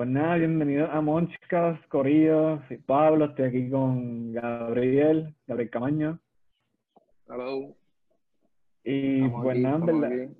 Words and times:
Pues 0.00 0.08
nada, 0.08 0.36
bienvenido 0.36 0.90
a 0.90 1.02
Monchcas, 1.02 1.78
Corillo, 1.88 2.62
soy 2.68 2.78
Pablo, 2.78 3.26
estoy 3.26 3.44
aquí 3.44 3.68
con 3.68 4.32
Gabriel, 4.32 5.34
Gabriel 5.46 5.68
Camaño. 5.68 6.18
Hello. 7.28 7.76
Y 8.82 9.16
Estamos 9.16 9.42
pues 9.42 9.50
aquí, 9.56 9.62
nada, 9.62 9.76
en 9.76 10.00
verdad, 10.00 10.22
aquí. 10.22 10.32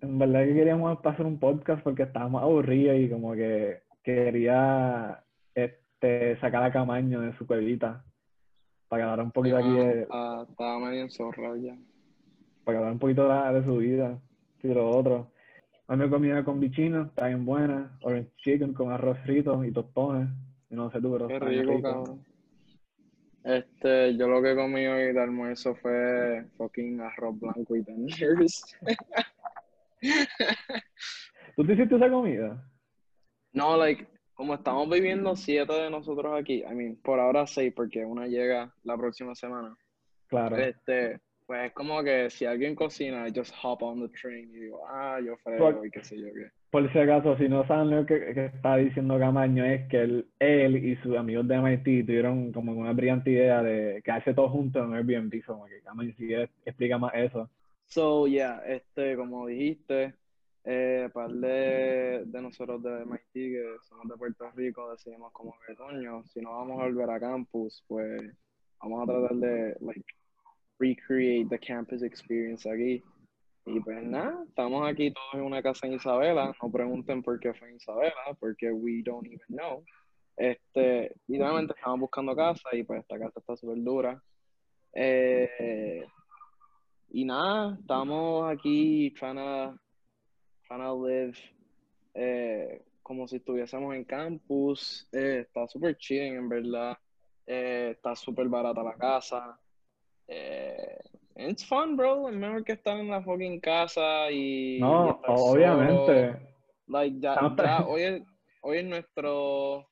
en 0.00 0.18
verdad 0.18 0.44
que 0.46 0.54
queríamos 0.54 0.98
pasar 0.98 1.26
un 1.26 1.38
podcast 1.38 1.84
porque 1.84 2.02
estábamos 2.02 2.42
aburridos 2.42 2.96
y 2.98 3.08
como 3.08 3.34
que 3.34 3.82
quería 4.02 5.22
este, 5.54 6.36
sacar 6.40 6.64
a 6.64 6.72
Camaño 6.72 7.20
de 7.20 7.38
su 7.38 7.46
cuevita 7.46 8.04
para 8.88 8.98
que 8.98 9.04
hablara 9.04 9.22
un 9.22 9.30
poquito 9.30 9.58
aquí 9.58 9.68
Mano, 9.68 9.84
de, 9.84 10.02
estaba, 10.02 10.42
estaba 10.42 10.78
medio 10.80 11.02
enzorrado 11.02 11.54
ya. 11.54 11.76
para 12.64 12.74
que 12.74 12.78
hablara 12.78 12.92
un 12.94 12.98
poquito 12.98 13.22
de, 13.22 13.28
la- 13.28 13.52
de 13.52 13.64
su 13.64 13.76
vida 13.76 14.18
y 14.60 14.66
de 14.66 14.74
lo 14.74 14.90
otro. 14.90 15.30
Hoy 15.86 15.98
me 15.98 16.08
comida 16.08 16.42
con 16.44 16.60
bichino, 16.60 17.02
está 17.02 17.26
bien 17.26 17.44
buena, 17.44 17.98
orange 18.02 18.30
chicken 18.38 18.72
con 18.72 18.90
arroz 18.90 19.18
frito 19.24 19.62
y 19.64 19.70
tostones. 19.70 20.28
Y 20.70 20.74
no 20.74 20.90
sé 20.90 20.98
tú, 21.00 21.12
pero 21.12 21.28
Qué 21.28 21.34
está 21.34 21.46
rico, 21.46 21.72
rico. 21.72 21.82
cabrón. 21.82 22.24
Este, 23.44 24.16
yo 24.16 24.28
lo 24.28 24.42
que 24.42 24.56
comí 24.56 24.86
hoy 24.86 25.12
de 25.12 25.20
almuerzo 25.20 25.74
fue 25.74 26.46
fucking 26.56 27.02
arroz 27.02 27.38
blanco 27.38 27.76
y 27.76 27.84
tenders. 27.84 28.74
¿Tú 31.56 31.66
te 31.66 31.74
hiciste 31.74 31.96
esa 31.96 32.10
comida? 32.10 32.66
No, 33.52 33.76
like, 33.76 34.06
como 34.32 34.54
estamos 34.54 34.88
viviendo 34.88 35.36
siete 35.36 35.74
de 35.74 35.90
nosotros 35.90 36.32
aquí, 36.34 36.62
I 36.62 36.74
mean, 36.74 36.96
por 36.96 37.20
ahora 37.20 37.46
seis, 37.46 37.74
porque 37.76 38.06
una 38.06 38.26
llega 38.26 38.74
la 38.84 38.96
próxima 38.96 39.34
semana. 39.34 39.76
Claro. 40.28 40.56
Este, 40.56 41.20
pues 41.46 41.66
es 41.66 41.72
como 41.72 42.02
que 42.02 42.30
si 42.30 42.46
alguien 42.46 42.74
cocina, 42.74 43.26
just 43.34 43.54
hop 43.62 43.82
on 43.82 44.00
the 44.00 44.08
train 44.18 44.48
y 44.50 44.60
digo, 44.60 44.80
ah, 44.88 45.18
yo 45.24 45.36
frego 45.38 45.84
y 45.84 45.90
qué 45.90 46.02
sé 46.02 46.18
yo 46.18 46.32
qué. 46.32 46.50
Por 46.70 46.90
si 46.92 46.98
acaso, 46.98 47.36
si 47.36 47.48
no 47.48 47.66
saben 47.66 47.90
lo 47.90 48.06
que, 48.06 48.32
que 48.32 48.46
está 48.46 48.76
diciendo 48.76 49.18
Camaño, 49.18 49.64
es 49.64 49.86
que 49.88 50.00
él, 50.00 50.26
él 50.38 50.76
y 50.76 50.96
sus 50.96 51.16
amigos 51.16 51.46
de 51.46 51.56
MIT 51.56 52.06
tuvieron 52.06 52.52
como 52.52 52.72
una 52.72 52.92
brillante 52.92 53.30
idea 53.30 53.62
de 53.62 54.00
quedarse 54.02 54.34
todos 54.34 54.50
juntos 54.52 54.84
en 54.84 54.94
Airbnb. 54.94 55.44
Como 55.44 55.66
que 55.66 55.80
Camaño, 55.82 56.12
si 56.16 56.26
quieres, 56.26 56.50
explica 56.64 56.98
más 56.98 57.12
eso. 57.14 57.50
So, 57.86 58.26
yeah, 58.26 58.62
este, 58.66 59.14
como 59.14 59.46
dijiste, 59.46 60.14
eh, 60.64 61.10
par 61.12 61.30
de, 61.30 62.22
de 62.24 62.42
nosotros 62.42 62.82
de 62.82 63.04
MIT 63.04 63.32
que 63.32 63.76
somos 63.82 64.08
de 64.08 64.16
Puerto 64.16 64.50
Rico 64.56 64.90
decidimos 64.90 65.30
como 65.32 65.54
que, 65.66 65.74
coño, 65.76 66.24
si 66.24 66.40
no 66.40 66.52
vamos 66.52 66.80
a 66.80 66.84
volver 66.84 67.10
a 67.10 67.20
campus, 67.20 67.84
pues 67.86 68.32
vamos 68.80 69.02
a 69.02 69.12
tratar 69.12 69.36
de, 69.36 69.76
like, 69.80 70.14
recreate 70.78 71.48
the 71.48 71.58
campus 71.58 72.02
experience 72.02 72.68
aquí. 72.68 73.02
Y 73.66 73.80
pues 73.80 74.02
nada, 74.02 74.44
estamos 74.46 74.86
aquí 74.86 75.10
todos 75.10 75.34
en 75.34 75.42
una 75.42 75.62
casa 75.62 75.86
en 75.86 75.94
Isabela. 75.94 76.54
No 76.62 76.70
pregunten 76.70 77.22
por 77.22 77.40
qué 77.40 77.54
fue 77.54 77.70
en 77.70 77.76
Isabela, 77.76 78.36
porque 78.38 78.70
we 78.70 79.02
don't 79.02 79.26
even 79.26 79.40
know. 79.48 79.84
Este, 80.36 81.14
literalmente 81.28 81.74
estamos 81.76 82.00
buscando 82.00 82.34
casa 82.34 82.68
y 82.72 82.82
pues 82.82 83.00
esta 83.00 83.18
casa 83.18 83.40
está 83.40 83.56
súper 83.56 83.82
dura. 83.82 84.22
Eh, 84.92 86.06
y 87.10 87.24
nada, 87.24 87.78
estamos 87.80 88.50
aquí 88.50 89.12
trying 89.12 89.36
to, 89.36 89.78
trying 90.66 90.82
to 90.82 91.06
live 91.06 91.38
eh, 92.14 92.82
como 93.02 93.26
si 93.26 93.36
estuviésemos 93.36 93.94
en 93.94 94.04
campus. 94.04 95.08
Eh, 95.12 95.44
está 95.46 95.66
súper 95.68 95.96
chilling, 95.96 96.34
en 96.36 96.48
verdad. 96.48 96.98
Está 97.46 98.14
súper 98.16 98.48
barata 98.48 98.82
la 98.82 98.94
casa. 98.94 99.58
Eh, 100.28 100.98
it's 101.36 101.64
fun, 101.66 101.96
bro. 101.96 102.28
Es 102.28 102.34
mejor 102.36 102.64
que 102.64 102.72
estar 102.72 102.96
en 102.98 103.08
la 103.10 103.22
fucking 103.22 103.60
casa 103.60 104.30
y, 104.30 104.76
y 104.76 104.80
No, 104.80 105.20
obviamente. 105.26 106.32
solo. 106.32 106.54
Like, 106.86 107.16
ya, 107.20 107.84
hoy, 107.86 108.02
es, 108.02 108.22
hoy 108.62 108.78
es 108.78 108.84
nuestro 108.84 109.88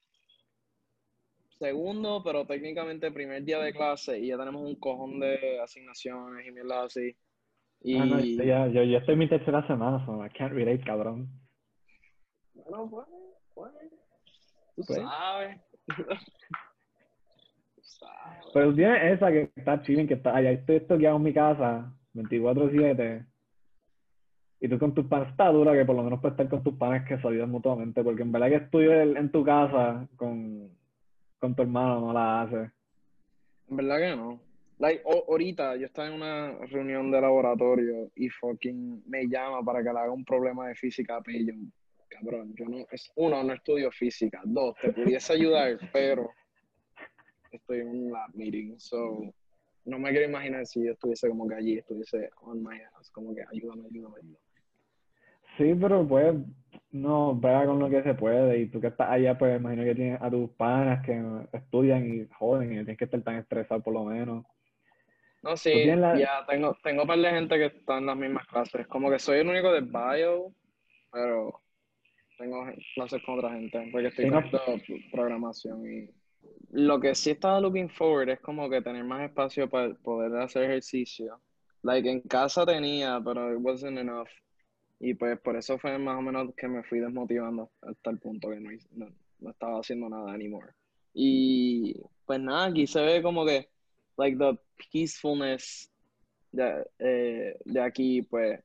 segundo, 1.59 2.23
pero 2.25 2.45
técnicamente 2.47 3.11
primer 3.13 3.45
día 3.45 3.61
de 3.61 3.73
clase 3.73 4.19
y 4.19 4.29
ya 4.29 4.37
tenemos 4.37 4.63
un 4.63 4.75
cojón 4.77 5.21
de 5.21 5.61
asignaciones 5.61 6.47
y 6.47 6.51
mierda 6.51 6.85
así. 6.85 7.17
Y 7.81 7.99
Ah, 7.99 8.05
no, 8.05 8.19
este 8.19 8.47
ya, 8.47 8.67
yo, 8.69 8.83
yo 8.83 8.99
estoy 8.99 9.15
en 9.15 9.19
mi 9.19 9.29
tercera 9.29 9.67
semana, 9.67 10.05
so 10.05 10.25
I 10.25 10.29
can't 10.31 10.53
relate, 10.53 10.85
cabrón. 10.85 11.29
bueno, 12.55 12.89
pues, 12.91 13.07
pues, 13.55 13.73
tú 14.77 14.83
Pues. 14.87 14.99
sabes. 14.99 15.61
Pero 18.53 18.71
tú 18.71 18.77
tienes 18.77 19.13
esa 19.15 19.31
que 19.31 19.51
está 19.57 19.83
chilling, 19.83 20.07
que 20.07 20.15
está 20.15 20.37
allá. 20.37 20.51
Estoy 20.51 20.77
estoqueado 20.77 21.17
en 21.17 21.23
mi 21.23 21.33
casa, 21.33 21.93
24-7. 22.15 23.27
Y 24.61 24.69
tú 24.69 24.79
con 24.79 24.95
tus 24.95 25.07
panas 25.07 25.31
está 25.31 25.49
dura, 25.49 25.73
que 25.73 25.85
por 25.85 25.97
lo 25.97 26.03
menos 26.05 26.21
puedes 26.21 26.35
estar 26.35 26.49
con 26.49 26.63
tus 26.63 26.75
panas 26.75 27.07
que 27.09 27.19
se 27.19 27.47
mutuamente. 27.47 28.05
Porque 28.05 28.23
en 28.23 28.31
verdad 28.33 28.49
que 28.49 28.55
estudiar 28.57 29.09
en 29.17 29.31
tu 29.33 29.43
casa 29.45 30.07
con, 30.17 30.71
con 31.41 31.55
tu 31.55 31.63
hermano 31.63 32.01
no 32.01 32.13
la 32.13 32.43
hace. 32.43 32.71
En 33.71 33.77
verdad 33.77 33.99
que 33.99 34.17
no. 34.17 34.41
Like, 34.79 35.03
o- 35.05 35.25
ahorita 35.29 35.77
yo 35.77 35.87
estaba 35.87 36.09
en 36.09 36.15
una 36.15 36.53
reunión 36.67 37.11
de 37.11 37.21
laboratorio 37.21 38.11
y 38.15 38.29
fucking 38.29 39.03
me 39.07 39.27
llama 39.29 39.63
para 39.65 39.79
que 39.83 39.93
le 39.93 39.99
haga 39.99 40.13
un 40.13 40.25
problema 40.25 40.69
de 40.69 40.75
física 40.75 41.21
a. 41.23 41.73
Cabrón, 42.09 42.53
yo 42.57 42.67
no, 42.67 42.85
es, 42.91 43.11
uno, 43.17 43.43
no 43.43 43.53
estudio 43.55 43.91
física. 43.91 44.43
Dos, 44.45 44.75
te 44.81 44.93
pudiese 44.93 45.33
ayudar, 45.33 45.79
pero 45.93 46.31
estoy 47.57 47.81
en 47.81 47.89
un 47.89 48.13
lab 48.13 48.35
meeting, 48.35 48.79
so 48.79 49.35
no 49.85 49.99
me 49.99 50.11
quiero 50.11 50.27
imaginar 50.29 50.67
si 50.67 50.85
yo 50.85 50.93
estuviese 50.93 51.29
como 51.29 51.49
que 51.49 51.55
allí, 51.57 51.79
estuviese 51.79 52.31
on 52.43 52.63
my 52.63 52.79
ass, 52.99 53.11
como 53.11 53.35
que 53.35 53.43
ayúdame, 53.43 53.87
ayúdame, 53.87 54.17
ayúdame. 54.19 54.39
Sí, 55.59 55.75
pero 55.81 56.07
pues 56.07 56.35
no, 56.93 57.39
vea 57.39 57.67
con 57.67 57.79
lo 57.79 57.91
que 57.91 58.03
se 58.03 58.15
puede. 58.15 58.59
Y 58.61 58.67
tú 58.69 58.81
que 58.81 58.89
estás 58.89 59.11
allá, 59.11 59.37
pues 59.37 59.59
imagino 59.59 59.85
que 59.85 59.95
tienes 59.95 60.21
a 60.23 60.31
tus 60.31 60.51
panas 60.51 61.05
que 61.05 61.21
estudian 61.53 62.07
y 62.07 62.27
joden 62.39 62.73
y 62.73 62.75
tienes 62.77 62.99
que 62.99 63.05
estar 63.05 63.23
tan 63.23 63.37
estresado 63.37 63.83
por 63.83 63.95
lo 63.95 64.05
menos. 64.05 64.45
No, 65.43 65.57
sí, 65.57 65.85
la- 65.85 66.19
ya 66.19 66.47
tengo, 66.47 66.77
tengo 66.85 67.03
un 67.03 67.09
par 67.09 67.19
de 67.19 67.31
gente 67.31 67.57
que 67.59 67.67
está 67.67 67.99
en 67.99 68.07
las 68.07 68.17
mismas 68.17 68.47
clases. 68.47 68.87
Como 68.87 69.11
que 69.11 69.19
soy 69.19 69.39
el 69.41 69.49
único 69.49 69.73
de 69.73 69.81
bio, 69.81 70.53
pero 71.13 71.61
tengo 72.39 72.65
clases 72.95 73.23
con 73.25 73.39
otra 73.39 73.53
gente, 73.53 73.89
porque 73.93 74.09
estoy 74.09 74.25
Sí, 74.25 74.31
no- 74.31 74.39
haciendo 74.39 74.61
programación 75.13 75.87
y 75.93 76.11
lo 76.73 76.99
que 77.01 77.15
sí 77.15 77.31
estaba 77.31 77.61
looking 77.61 77.91
forward 77.91 78.31
es 78.31 78.41
como 78.41 78.69
que 78.69 78.81
tener 78.81 79.05
más 79.05 79.23
espacio 79.23 79.69
para 79.69 79.95
poder 79.95 80.35
hacer 80.37 80.65
ejercicio. 80.65 81.41
Like 81.83 82.11
en 82.11 82.21
casa 82.23 82.65
tenía, 82.65 83.21
pero 83.25 83.53
it 83.53 83.59
wasn't 83.61 83.99
enough. 83.99 84.29
Y 84.99 85.15
pues 85.15 85.39
por 85.41 85.57
eso 85.57 85.79
fue 85.79 85.99
más 85.99 86.19
o 86.19 86.23
menos 86.23 86.55
que 86.57 86.69
me 86.69 86.83
fui 86.85 87.01
desmotivando 87.01 87.71
hasta 87.83 88.11
el 88.11 88.19
punto 88.19 88.49
que 88.51 88.61
no, 88.61 88.71
no, 88.93 89.09
no 89.41 89.51
estaba 89.51 89.81
haciendo 89.81 90.09
nada 90.09 90.33
anymore. 90.33 90.73
Y 91.13 92.01
pues 92.25 92.41
nada, 92.41 92.67
aquí 92.67 92.87
se 92.87 93.03
ve 93.03 93.23
como 93.23 93.45
que 93.45 93.69
like 94.17 94.39
the 94.39 94.59
peacefulness 94.91 95.91
de, 96.53 96.87
eh, 96.99 97.59
de 97.65 97.81
aquí, 97.81 98.23
pues, 98.23 98.61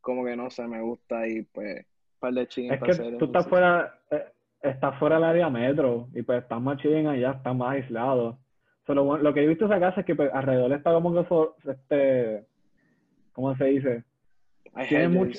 como 0.00 0.24
que 0.24 0.36
no 0.36 0.50
sé, 0.50 0.66
me 0.66 0.80
gusta 0.80 1.28
y 1.28 1.42
pues, 1.42 1.78
un 1.78 2.18
par 2.18 2.32
de 2.32 2.48
chingos 2.48 2.78
Es 2.88 2.98
que 2.98 3.12
tú 3.18 3.26
estás 3.26 3.46
fuera, 3.48 4.00
eh, 4.10 4.32
estás 4.62 4.98
fuera 4.98 5.16
del 5.16 5.24
área 5.24 5.50
metro 5.50 6.08
y 6.14 6.22
pues 6.22 6.42
estás 6.42 6.60
más 6.60 6.78
chilling 6.78 7.06
allá, 7.06 7.32
estás 7.32 7.54
más 7.54 7.72
aislado. 7.72 8.38
So, 8.86 8.94
lo, 8.94 9.18
lo 9.18 9.34
que 9.34 9.42
he 9.42 9.46
visto 9.46 9.66
de 9.68 9.74
esa 9.74 9.80
casa 9.80 10.00
es 10.00 10.06
que 10.06 10.14
pues, 10.14 10.30
alrededor 10.32 10.72
está 10.72 10.92
como 10.92 11.12
que 11.12 11.70
este, 11.70 12.46
¿cómo 13.32 13.56
se 13.56 13.64
dice? 13.64 14.04
tiene 14.88 15.08
mucho- 15.08 15.38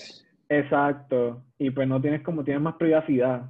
Exacto. 0.50 1.44
Y 1.58 1.72
pues 1.72 1.88
no 1.88 2.02
tienes 2.02 2.24
como, 2.24 2.44
tienes 2.44 2.62
más 2.62 2.76
privacidad. 2.76 3.50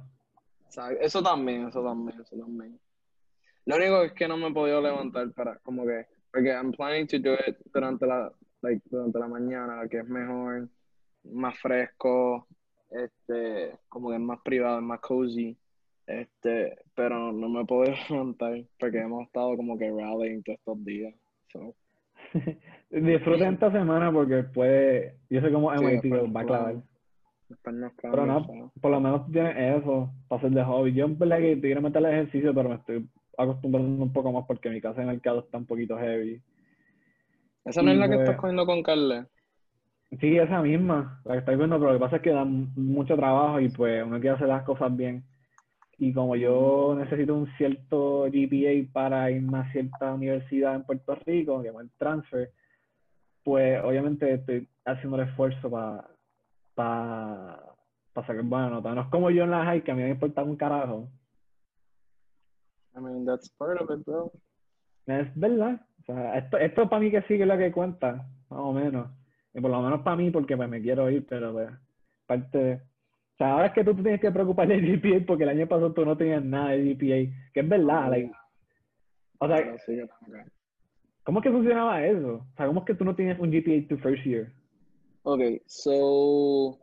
Eso 1.00 1.22
también, 1.22 1.68
eso 1.68 1.82
también, 1.82 2.20
eso 2.20 2.36
también. 2.36 2.78
Lo 3.66 3.76
único 3.76 4.02
es 4.02 4.12
que 4.12 4.28
no 4.28 4.36
me 4.36 4.48
he 4.48 4.52
podido 4.52 4.80
levantar 4.80 5.30
para, 5.32 5.56
como 5.58 5.84
que, 5.84 6.06
porque 6.32 6.50
I'm 6.50 6.72
planning 6.72 7.06
to 7.08 7.18
do 7.18 7.34
it 7.34 7.56
durante 7.72 8.06
la, 8.06 8.32
like, 8.62 8.82
durante 8.88 9.18
la 9.18 9.28
mañana, 9.28 9.86
que 9.88 9.98
es 9.98 10.08
mejor, 10.08 10.68
más 11.24 11.58
fresco, 11.58 12.46
este, 12.90 13.78
como 13.88 14.10
que 14.10 14.16
es 14.16 14.20
más 14.20 14.40
privado, 14.42 14.78
es 14.78 14.84
más 14.84 15.00
cozy, 15.00 15.56
este, 16.20 16.76
pero 16.94 17.32
no, 17.32 17.48
me 17.48 17.64
podido 17.64 17.94
levantar 18.10 18.54
porque 18.78 18.98
hemos 18.98 19.26
estado 19.26 19.56
como 19.56 19.78
que 19.78 19.90
rallying 19.90 20.42
todos 20.42 20.58
estos 20.58 20.84
días. 20.84 21.14
So, 21.52 21.74
Disfruten 22.90 23.54
esta 23.54 23.70
semana 23.72 24.12
porque 24.12 24.34
después, 24.36 25.14
yo 25.30 25.40
sé 25.40 25.52
cómo 25.52 25.72
MIT 25.72 26.12
va 26.34 26.40
a 26.40 26.44
clavar. 26.44 26.74
Pero 28.00 28.26
no, 28.26 28.72
por 28.80 28.90
lo 28.90 29.00
menos 29.00 29.30
tienes 29.30 29.56
eso 29.78 30.10
para 30.28 30.38
hacer 30.38 30.52
de 30.52 30.64
hobby. 30.64 30.92
Yo 30.92 31.04
en 31.04 31.18
verdad 31.18 31.38
que 31.38 31.56
te 31.56 31.62
quiero 31.62 31.82
meter 31.82 32.04
al 32.04 32.12
ejercicio, 32.12 32.54
pero 32.54 32.68
me 32.70 32.76
estoy 32.76 33.06
acostumbrando 33.36 34.02
un 34.02 34.12
poco 34.12 34.32
más 34.32 34.44
porque 34.46 34.70
mi 34.70 34.80
casa 34.80 35.00
de 35.00 35.06
mercado 35.06 35.40
está 35.40 35.58
un 35.58 35.66
poquito 35.66 35.98
heavy. 35.98 36.40
Esa 37.64 37.82
no 37.82 37.90
es 37.90 37.98
la 37.98 38.08
que 38.08 38.14
pues- 38.14 38.28
estás 38.28 38.40
cogiendo 38.40 38.66
con 38.66 38.82
Carle. 38.82 39.26
Sí, 40.20 40.36
esa 40.36 40.60
misma, 40.60 41.22
la 41.24 41.32
que 41.32 41.38
estoy 41.38 41.56
viendo, 41.56 41.78
pero 41.78 41.92
lo 41.92 41.98
que 41.98 42.02
pasa 42.04 42.16
es 42.16 42.22
que 42.22 42.32
da 42.32 42.44
mucho 42.44 43.16
trabajo 43.16 43.60
y 43.60 43.70
pues 43.70 44.04
uno 44.04 44.20
quiere 44.20 44.36
hacer 44.36 44.48
las 44.48 44.62
cosas 44.62 44.94
bien. 44.94 45.24
Y 45.98 46.12
como 46.12 46.36
yo 46.36 46.94
necesito 46.98 47.34
un 47.34 47.46
cierto 47.56 48.24
GPA 48.24 48.92
para 48.92 49.30
irme 49.30 49.58
a 49.58 49.72
cierta 49.72 50.14
universidad 50.14 50.74
en 50.74 50.84
Puerto 50.84 51.14
Rico, 51.26 51.62
que 51.62 51.68
el 51.68 51.90
transfer, 51.98 52.50
pues 53.44 53.82
obviamente 53.84 54.32
estoy 54.32 54.68
haciendo 54.84 55.20
el 55.20 55.28
esfuerzo 55.28 55.70
para 55.70 56.08
para 56.74 58.26
sacar 58.26 58.42
buena 58.42 58.70
nota. 58.70 58.94
No 58.94 59.02
es 59.02 59.08
como 59.08 59.30
yo 59.30 59.44
en 59.44 59.50
la 59.50 59.64
high, 59.64 59.82
que 59.82 59.92
a 59.92 59.94
mí 59.94 60.02
me 60.02 60.10
importa 60.10 60.42
un 60.42 60.56
carajo. 60.56 61.08
I 62.94 63.00
mean, 63.00 63.24
that's 63.24 63.48
part 63.50 63.80
of 63.80 63.90
it, 63.90 64.04
bro. 64.04 64.30
Es 65.06 65.34
verdad. 65.34 65.80
O 66.00 66.04
sea, 66.04 66.38
esto, 66.38 66.58
esto 66.58 66.88
para 66.88 67.00
mí 67.00 67.10
que 67.10 67.22
sí 67.22 67.36
que 67.36 67.42
es 67.42 67.48
lo 67.48 67.56
que 67.56 67.72
cuenta, 67.72 68.28
más 68.50 68.60
o 68.60 68.72
menos. 68.72 69.08
Y 69.54 69.60
por 69.60 69.70
lo 69.70 69.80
menos 69.80 70.02
para 70.02 70.16
mí, 70.16 70.30
porque 70.30 70.56
pues, 70.56 70.68
me 70.68 70.82
quiero 70.82 71.08
ir, 71.10 71.26
pero 71.26 71.52
pues, 71.52 71.70
parte 72.26 72.82
sea, 73.42 73.52
ahora 73.52 73.66
es 73.66 73.72
que 73.72 73.84
tú 73.84 73.94
tienes 73.94 74.20
que 74.20 74.30
preocupar 74.30 74.68
del 74.68 74.80
GPA 74.80 75.26
porque 75.26 75.44
el 75.44 75.50
año 75.50 75.66
pasado 75.66 75.92
tú 75.92 76.04
no 76.04 76.16
tenías 76.16 76.44
nada 76.44 76.70
de 76.70 76.94
GPA, 76.94 77.50
que 77.52 77.60
es 77.60 77.68
verdad. 77.68 78.10
like, 78.10 78.32
o 79.38 79.48
sea. 79.48 79.78
¿cómo 81.24 81.38
es 81.38 81.42
que 81.42 81.50
funcionaba 81.50 82.04
eso? 82.06 82.34
O 82.34 82.56
sea, 82.56 82.66
¿cómo 82.66 82.80
es 82.80 82.86
que 82.86 82.94
tú 82.94 83.04
no 83.04 83.16
tienes 83.16 83.38
un 83.38 83.50
GPA 83.50 83.88
tu 83.88 83.96
first 83.98 84.24
year? 84.24 84.52
Ok, 85.24 85.40
so 85.66 86.78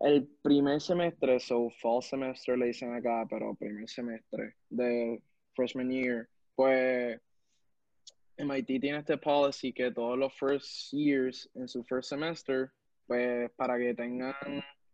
el 0.00 0.26
primer 0.42 0.80
semestre, 0.80 1.38
so 1.40 1.68
fall 1.80 2.02
semester 2.02 2.56
le 2.56 2.66
dicen 2.66 2.94
acá, 2.94 3.26
pero 3.28 3.54
primer 3.54 3.88
semestre 3.88 4.54
de 4.70 5.22
freshman 5.54 5.90
year, 5.90 6.28
pues 6.54 7.20
MIT 8.38 8.80
tiene 8.80 8.98
este 8.98 9.18
policy 9.18 9.72
que 9.72 9.90
todos 9.90 10.18
los 10.18 10.32
first 10.34 10.92
years 10.92 11.50
en 11.54 11.68
su 11.68 11.84
first 11.84 12.08
semester, 12.08 12.72
pues 13.06 13.50
para 13.56 13.78
que 13.78 13.94
tengan 13.94 14.34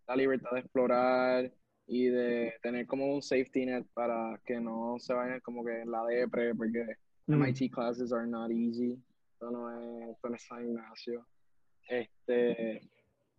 la 0.07 0.17
libertad 0.17 0.51
de 0.53 0.61
explorar 0.61 1.53
y 1.87 2.07
de 2.07 2.55
tener 2.63 2.87
como 2.87 3.15
un 3.15 3.23
safety 3.23 3.67
net 3.67 3.87
para 3.95 4.41
que 4.45 4.61
no 4.61 4.97
se 4.99 5.15
vayan 5.15 5.41
como 5.41 5.65
que 5.65 5.83
en 5.83 5.91
la 5.91 6.05
depre, 6.05 6.55
porque 6.55 6.85
Mm. 7.27 7.43
MIT 7.43 7.73
classes 7.73 8.13
are 8.13 8.27
not 8.27 8.53
easy, 8.53 8.97
esto 9.33 9.51
no 9.51 9.69
es, 9.71 10.11
esto 10.11 10.29
no 10.29 10.37
es 10.37 10.43
San 10.43 10.65
Ignacio. 10.65 11.27
Este, 11.89 12.89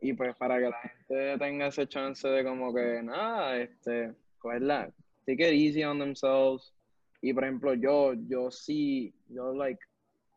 y 0.02 0.14
pues 0.14 0.36
para 0.36 0.58
que 0.60 0.70
la 0.70 0.82
gente 0.82 1.38
tenga 1.38 1.68
ese 1.68 1.88
chance 1.88 2.28
de 2.28 2.44
como 2.44 2.74
que 2.74 3.02
nada, 3.02 3.58
este, 3.58 4.14
cogerla, 4.40 4.92
take 5.26 5.48
it 5.48 5.54
easy 5.54 5.84
on 5.84 6.00
themselves. 6.00 6.74
Y 7.22 7.34
por 7.34 7.46
ejemplo, 7.46 7.74
yo, 7.76 8.14
yo 8.28 8.52
sí, 8.52 9.14
yo 9.30 9.54
like, 9.54 9.80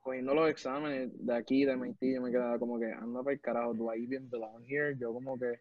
cogiendo 0.01 0.33
los 0.33 0.49
exámenes 0.49 1.11
de 1.27 1.35
aquí, 1.35 1.65
de 1.65 1.73
MIT, 1.73 2.15
yo 2.15 2.23
me 2.23 2.31
quedaba 2.31 2.59
como 2.59 2.79
que, 2.79 2.87
anda 2.93 3.23
para 3.23 3.35
el 3.35 3.41
carajo, 3.41 3.75
do 3.75 3.93
I 3.93 4.05
even 4.05 4.31
belong 4.31 4.65
here? 4.65 4.97
Yo 4.97 5.13
como 5.13 5.37
que 5.37 5.61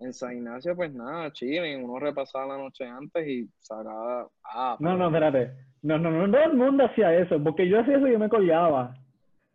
en 0.00 0.12
San 0.12 0.36
Ignacio, 0.36 0.74
pues 0.76 0.92
nada, 0.92 1.32
chilling, 1.32 1.84
uno 1.84 1.98
repasaba 1.98 2.46
la 2.56 2.58
noche 2.62 2.84
antes 2.86 3.26
y 3.26 3.48
sacaba, 3.58 4.28
ah, 4.44 4.76
No, 4.80 4.96
no, 4.96 5.06
espérate. 5.06 5.52
No, 5.82 5.98
no, 5.98 6.10
no, 6.10 6.30
todo 6.30 6.44
el 6.44 6.54
mundo 6.56 6.84
hacía 6.84 7.14
eso, 7.16 7.42
porque 7.42 7.68
yo 7.68 7.80
hacía 7.80 7.96
eso 7.96 8.08
y 8.08 8.12
yo 8.12 8.18
me 8.18 8.28
colgaba. 8.28 8.96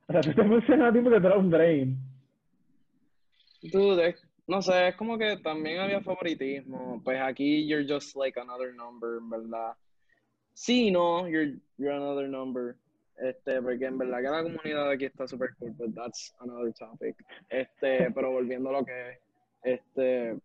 O 0.08 0.12
sea, 0.14 0.22
tú 0.22 0.34
te 0.36 0.44
funcionaba 0.44 0.90
a 0.90 0.94
ti 0.94 1.00
porque 1.02 1.20
tú 1.20 1.28
eras 1.28 1.40
un 1.40 1.50
drain. 1.50 1.98
Dude, 3.62 4.10
es- 4.10 4.26
no 4.48 4.62
sé, 4.62 4.88
es 4.90 4.96
como 4.96 5.18
que 5.18 5.38
también 5.38 5.80
había 5.80 6.02
favoritismo. 6.02 7.02
Pues 7.04 7.20
aquí 7.22 7.68
you're 7.68 7.86
just 7.88 8.16
like 8.16 8.40
another 8.40 8.74
number, 8.74 9.18
en 9.20 9.30
verdad. 9.30 9.74
Sí, 10.54 10.90
no, 10.90 11.28
you're, 11.28 11.54
you're 11.78 11.96
another 11.96 12.28
number. 12.28 12.76
Este, 13.18 13.62
porque 13.62 13.86
en 13.86 13.98
verdad 13.98 14.18
que 14.18 14.30
la 14.30 14.44
comunidad 14.44 14.88
de 14.88 14.94
aquí 14.94 15.06
está 15.06 15.28
super 15.28 15.50
cool, 15.60 15.72
but 15.78 15.94
that's 15.94 16.34
another 16.40 16.74
topic. 16.74 17.16
Este, 17.50 18.10
pero 18.12 18.32
volviendo 18.32 18.70
a 18.70 18.80
lo 18.80 18.86
que 18.86 19.10
es, 19.12 19.20
este, 19.64 20.38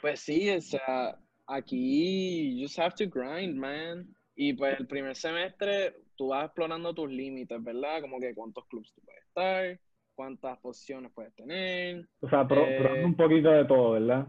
pues 0.00 0.20
sí, 0.20 0.50
o 0.50 0.60
sea, 0.60 1.18
aquí 1.46 2.56
you 2.58 2.64
just 2.66 2.78
have 2.78 2.94
to 2.96 3.06
grind, 3.08 3.56
man. 3.56 4.14
Y 4.36 4.52
pues 4.52 4.78
el 4.80 4.86
primer 4.86 5.14
semestre 5.16 5.94
tú 6.16 6.28
vas 6.28 6.46
explorando 6.46 6.92
tus 6.94 7.10
límites, 7.10 7.62
¿verdad? 7.62 8.00
Como 8.00 8.18
que 8.18 8.34
cuántos 8.34 8.66
clubs 8.66 8.92
tú 8.92 9.00
puedes 9.02 9.22
estar, 9.24 9.80
cuántas 10.14 10.58
posiciones 10.58 11.12
puedes 11.12 11.34
tener, 11.34 12.06
O 12.20 12.28
sea, 12.28 12.46
pro- 12.46 12.66
Eh, 12.66 12.76
probando 12.78 13.06
un 13.06 13.16
poquito 13.16 13.50
de 13.50 13.64
todo, 13.64 13.92
¿verdad? 13.92 14.26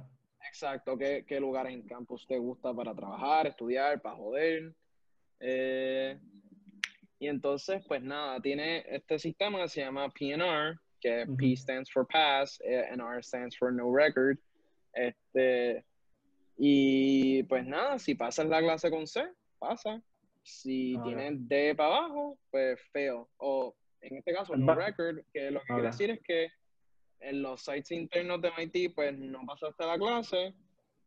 exacto, 0.47 0.97
qué, 0.97 1.25
qué 1.27 1.39
lugares 1.39 1.73
en 1.73 1.81
campus 1.87 2.25
te 2.27 2.37
gusta 2.37 2.73
para 2.73 2.93
trabajar, 2.95 3.47
estudiar, 3.47 4.01
para 4.01 4.15
joder. 4.15 4.73
Eh, 5.39 6.17
y 7.19 7.27
entonces, 7.27 7.83
pues 7.87 8.01
nada, 8.01 8.39
tiene 8.39 8.83
este 8.87 9.17
sistema 9.19 9.61
que 9.63 9.69
se 9.69 9.81
llama 9.81 10.07
PNR, 10.09 10.77
que. 11.01 11.25
P 11.37 11.55
stands 11.55 11.89
for 11.91 12.05
pass, 12.07 12.59
eh, 12.63 12.87
and 12.91 13.01
R 13.01 13.21
stands 13.21 13.55
for 13.57 13.71
no 13.71 13.91
record. 13.91 14.37
Este, 14.93 15.83
y 16.57 17.43
pues 17.43 17.65
nada, 17.65 17.99
si 17.99 18.15
pasas 18.15 18.45
la 18.47 18.59
clase 18.61 18.89
con 18.89 19.05
C, 19.07 19.23
pasa. 19.59 20.01
Si 20.43 20.95
Ah, 20.97 21.03
tienes 21.03 21.47
D 21.49 21.73
para 21.75 21.97
abajo, 21.97 22.37
pues 22.51 22.79
fail. 22.93 23.23
O 23.37 23.75
en 24.01 24.17
este 24.17 24.33
caso, 24.33 24.55
no 24.55 24.75
record, 24.75 25.19
que 25.33 25.49
lo 25.51 25.59
que 25.61 25.65
quiere 25.67 25.81
Ok. 25.81 25.87
decir 25.87 26.09
es 26.11 26.19
que 26.21 26.49
en 27.21 27.41
los 27.41 27.61
sites 27.61 27.91
internos 27.91 28.41
de 28.41 28.49
MIT, 28.49 28.93
pues 28.93 29.17
no 29.17 29.41
pasaste 29.45 29.83
la 29.85 29.97
clase, 29.97 30.53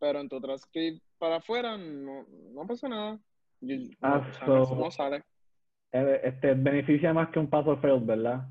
pero 0.00 0.20
en 0.20 0.28
tu 0.28 0.40
transcript 0.40 1.00
para 1.18 1.36
afuera 1.36 1.76
no, 1.76 2.26
no 2.28 2.66
pasa 2.66 2.88
nada. 2.88 3.18
You- 3.60 3.90
Ah, 4.02 4.28
so- 4.44 4.74
no 4.76 4.90
sale. 4.90 5.22
Eh, 5.92 6.20
Este, 6.24 6.54
beneficia 6.54 7.12
más 7.12 7.30
que 7.30 7.38
un 7.38 7.48
paso 7.48 7.76
failed, 7.78 8.04
¿verdad? 8.04 8.46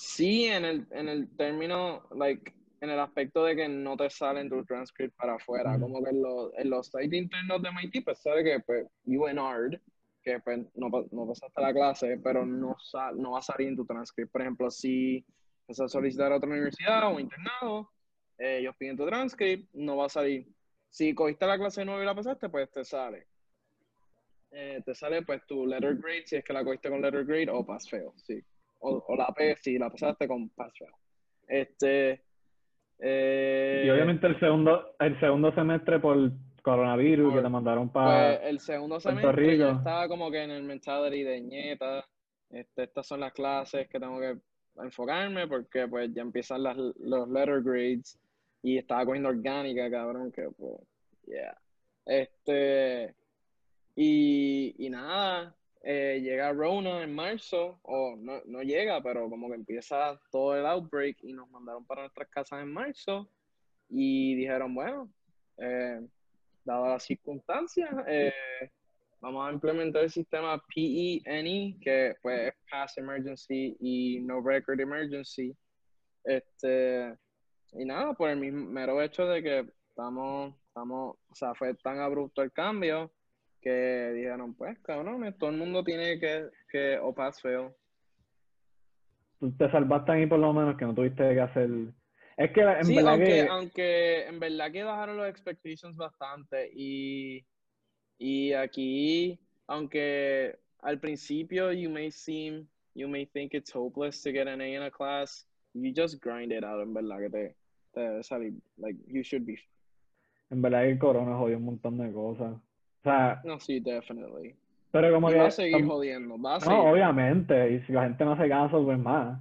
Sí, 0.00 0.44
en 0.44 0.64
el, 0.64 0.86
en 0.92 1.08
el 1.08 1.28
término, 1.36 2.06
like, 2.14 2.54
en 2.80 2.90
el 2.90 3.00
aspecto 3.00 3.42
de 3.44 3.56
que 3.56 3.68
no 3.68 3.96
te 3.96 4.08
sale 4.08 4.40
en 4.40 4.48
tu 4.48 4.64
transcript 4.64 5.16
para 5.16 5.34
afuera, 5.34 5.76
como 5.80 6.04
que 6.04 6.10
en 6.10 6.22
los, 6.22 6.52
en 6.56 6.70
los 6.70 6.86
sites 6.86 7.12
internos 7.14 7.60
de 7.60 7.68
MIT, 7.70 8.04
pues 8.04 8.20
sabe 8.20 8.44
que 8.44 8.60
pues, 8.60 8.86
UNR, 9.06 9.80
que 10.22 10.38
pues 10.38 10.60
no, 10.76 10.88
pa- 10.88 11.04
no 11.10 11.26
pasaste 11.26 11.60
la 11.60 11.72
clase, 11.74 12.16
pero 12.22 12.46
no, 12.46 12.76
sa- 12.78 13.10
no 13.10 13.32
va 13.32 13.40
a 13.40 13.42
salir 13.42 13.66
en 13.66 13.76
tu 13.76 13.84
transcript. 13.84 14.30
Por 14.30 14.40
ejemplo, 14.42 14.70
si 14.70 15.26
vas 15.66 15.80
a 15.80 15.88
solicitar 15.88 16.30
a 16.30 16.36
otra 16.36 16.48
universidad 16.48 17.12
o 17.12 17.18
internado, 17.18 17.90
eh, 18.38 18.58
ellos 18.60 18.76
piden 18.78 18.96
tu 18.96 19.04
transcript, 19.04 19.68
no 19.74 19.96
va 19.96 20.06
a 20.06 20.10
salir. 20.10 20.46
Si 20.90 21.12
cogiste 21.12 21.44
la 21.44 21.58
clase 21.58 21.84
nueva 21.84 22.04
y 22.04 22.06
la 22.06 22.14
pasaste, 22.14 22.48
pues 22.48 22.70
te 22.70 22.84
sale. 22.84 23.26
Eh, 24.52 24.80
te 24.86 24.94
sale 24.94 25.22
pues 25.22 25.44
tu 25.44 25.66
letter 25.66 25.96
grade, 25.96 26.24
si 26.24 26.36
es 26.36 26.44
que 26.44 26.52
la 26.52 26.62
cogiste 26.62 26.88
con 26.88 27.02
letter 27.02 27.24
grade, 27.24 27.50
o 27.50 27.66
pass 27.66 27.90
fail, 27.90 28.10
sí. 28.14 28.40
O, 28.80 29.04
o 29.08 29.16
la 29.16 29.26
P, 29.28 29.56
si 29.56 29.78
la 29.78 29.90
pasaste 29.90 30.26
con 30.28 30.48
pass 30.50 30.72
fail. 30.78 30.90
Este. 31.46 32.22
eh, 32.98 33.82
Y 33.86 33.90
obviamente 33.90 34.26
el 34.26 34.38
segundo, 34.38 34.94
el 34.98 35.18
segundo 35.20 35.52
semestre 35.54 35.98
por 36.00 36.30
coronavirus, 36.62 37.26
Por- 37.32 37.38
que 37.38 37.42
te 37.44 37.48
mandaron 37.48 37.90
Pues 37.90 38.04
para... 38.04 38.34
el 38.48 38.60
segundo 38.60 39.00
semestre 39.00 39.32
Rico. 39.32 39.68
estaba 39.70 40.06
como 40.08 40.30
que 40.30 40.42
en 40.42 40.50
el 40.50 40.62
mentality 40.64 41.22
de 41.22 41.40
ñeta. 41.40 42.04
Este, 42.50 42.84
estas 42.84 43.06
son 43.06 43.20
las 43.20 43.32
clases 43.32 43.88
que 43.88 43.98
tengo 44.00 44.18
que 44.20 44.36
enfocarme 44.82 45.46
porque 45.48 45.86
pues 45.88 46.12
ya 46.14 46.22
empiezan 46.22 46.62
las, 46.62 46.76
los 46.76 47.28
letter 47.28 47.62
grades 47.62 48.18
y 48.62 48.78
estaba 48.78 49.04
cogiendo 49.04 49.28
orgánica, 49.28 49.90
cabrón, 49.90 50.32
que 50.32 50.48
pues, 50.56 50.80
yeah. 51.26 51.56
Este, 52.06 53.14
y, 53.96 54.74
y 54.78 54.90
nada, 54.90 55.54
eh, 55.82 56.20
llega 56.22 56.52
Rona 56.52 57.02
en 57.02 57.14
marzo, 57.14 57.78
o 57.82 58.16
no, 58.16 58.40
no 58.46 58.62
llega, 58.62 59.00
pero 59.02 59.30
como 59.30 59.48
que 59.48 59.54
empieza 59.54 60.20
todo 60.30 60.56
el 60.56 60.66
outbreak 60.66 61.18
y 61.22 61.32
nos 61.32 61.48
mandaron 61.50 61.84
para 61.86 62.02
nuestras 62.02 62.28
casas 62.28 62.62
en 62.62 62.72
marzo 62.72 63.30
y 63.88 64.34
dijeron, 64.34 64.74
bueno, 64.74 65.12
eh, 65.58 66.00
dadas 66.64 66.88
las 66.88 67.02
circunstancias, 67.04 67.90
eh, 68.08 68.32
vamos 69.20 69.48
a 69.48 69.52
implementar 69.52 70.02
el 70.02 70.10
sistema 70.10 70.62
PENE, 70.74 71.78
que 71.80 72.16
pues 72.22 72.48
es 72.48 72.54
Pass 72.70 72.98
Emergency 72.98 73.76
y 73.80 74.20
No 74.20 74.40
Record 74.40 74.80
Emergency. 74.80 75.56
Este, 76.24 77.14
y 77.72 77.84
nada, 77.84 78.14
por 78.14 78.30
el 78.30 78.38
mismo 78.38 78.66
mero 78.66 79.00
hecho 79.00 79.26
de 79.26 79.42
que 79.42 79.72
estamos, 79.88 80.54
estamos, 80.66 81.16
o 81.28 81.34
sea, 81.34 81.54
fue 81.54 81.74
tan 81.74 82.00
abrupto 82.00 82.42
el 82.42 82.52
cambio 82.52 83.12
que 83.60 84.12
dijeron, 84.14 84.54
pues 84.54 84.78
cabrones, 84.80 85.36
todo 85.38 85.50
el 85.50 85.56
mundo 85.56 85.82
tiene 85.84 86.18
que, 86.18 86.48
que 86.70 86.98
o 86.98 87.14
pass 87.14 87.40
fail. 87.40 87.68
Tú 89.40 89.52
te 89.56 89.70
salvaste 89.70 90.12
ahí 90.12 90.26
por 90.26 90.38
lo 90.38 90.52
menos 90.52 90.76
que 90.76 90.84
no 90.84 90.94
tuviste 90.94 91.34
que 91.34 91.40
hacer... 91.40 91.70
Es 92.36 92.52
que 92.52 92.60
en 92.60 92.84
Sí, 92.84 92.96
verdad 92.96 93.12
aunque, 93.12 93.26
que... 93.26 93.46
aunque 93.48 94.26
en 94.26 94.40
verdad 94.40 94.72
que 94.72 94.84
bajaron 94.84 95.16
los 95.16 95.28
expectations 95.28 95.96
bastante 95.96 96.70
y, 96.72 97.44
y 98.18 98.52
aquí, 98.52 99.40
aunque 99.66 100.56
al 100.80 101.00
principio 101.00 101.72
you 101.72 101.90
may 101.90 102.10
seem, 102.10 102.68
you 102.94 103.08
may 103.08 103.26
think 103.26 103.54
it's 103.54 103.74
hopeless 103.74 104.22
to 104.22 104.30
get 104.30 104.46
an 104.46 104.60
A 104.60 104.66
in 104.66 104.82
a 104.82 104.90
class, 104.90 105.48
you 105.74 105.92
just 105.92 106.22
grind 106.22 106.52
it 106.52 106.64
out, 106.64 106.80
en 106.80 106.94
verdad 106.94 107.18
que 107.18 107.30
te, 107.30 107.56
te 107.92 108.00
debe 108.00 108.22
salir, 108.22 108.54
like, 108.76 108.98
you 109.06 109.22
should 109.22 109.44
be, 109.44 109.58
En 110.50 110.62
verdad 110.62 110.82
que 110.84 110.92
el 110.92 110.98
corona 110.98 111.36
jodió 111.36 111.58
un 111.58 111.64
montón 111.64 111.98
de 111.98 112.12
cosas. 112.12 112.56
O 112.98 113.02
sea, 113.02 113.40
no, 113.44 113.60
sí, 113.60 113.80
definitely. 113.80 114.54
pero 114.90 115.12
como 115.14 115.30
Y 115.30 115.34
que... 115.34 115.38
va 115.38 115.46
a 115.46 115.50
seguir 115.50 115.84
jodiendo, 115.86 116.40
va 116.40 116.56
a 116.56 116.60
No, 116.60 116.66
seguir. 116.66 116.86
obviamente, 116.92 117.70
y 117.72 117.80
si 117.82 117.92
la 117.92 118.02
gente 118.04 118.24
no 118.24 118.32
hace 118.32 118.48
caso, 118.48 118.84
pues 118.84 118.98
más. 118.98 119.40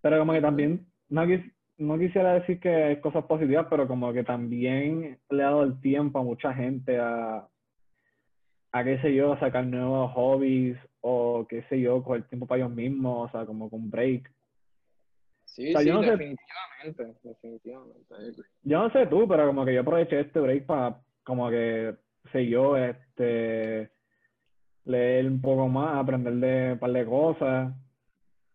Pero 0.00 0.18
como 0.18 0.32
que 0.32 0.40
también, 0.40 0.86
no, 1.08 1.24
quis- 1.24 1.52
no 1.78 1.98
quisiera 1.98 2.34
decir 2.34 2.58
que 2.60 2.68
hay 2.68 3.00
cosas 3.00 3.24
positivas, 3.24 3.66
pero 3.70 3.86
como 3.86 4.12
que 4.12 4.24
también 4.24 5.18
le 5.30 5.42
ha 5.42 5.46
dado 5.46 5.62
el 5.62 5.80
tiempo 5.80 6.18
a 6.18 6.22
mucha 6.24 6.52
gente 6.52 6.98
a, 6.98 7.46
a 8.72 8.84
qué 8.84 8.98
sé 9.00 9.14
yo, 9.14 9.32
a 9.32 9.40
sacar 9.40 9.64
nuevos 9.66 10.12
hobbies 10.12 10.76
o 11.00 11.46
qué 11.48 11.62
sé 11.68 11.80
yo, 11.80 12.02
coger 12.02 12.24
tiempo 12.28 12.46
para 12.46 12.62
ellos 12.62 12.74
mismos, 12.74 13.28
o 13.28 13.32
sea, 13.32 13.46
como 13.46 13.70
con 13.70 13.88
break. 13.90 14.30
Sí, 15.44 15.68
O 15.68 15.72
sea, 15.72 15.80
sí, 15.82 15.86
yo 15.86 15.94
no 15.94 16.02
sé- 16.02 16.10
definitivamente, 16.10 17.18
definitivamente. 17.22 18.14
Yo 18.62 18.78
no 18.80 18.90
sé 18.90 19.06
tú, 19.06 19.26
pero 19.28 19.46
como 19.46 19.64
que 19.64 19.72
yo 19.74 19.80
aproveché 19.82 20.20
este 20.20 20.40
break 20.40 20.66
para, 20.66 21.00
como 21.24 21.48
que, 21.48 21.94
sé 22.32 22.46
yo, 22.46 22.76
este, 22.76 23.90
leer 24.84 25.26
un 25.26 25.40
poco 25.40 25.68
más, 25.68 25.96
aprender 25.96 26.34
de 26.34 26.72
un 26.72 26.78
par 26.78 26.92
de 26.92 27.04
cosas, 27.04 27.74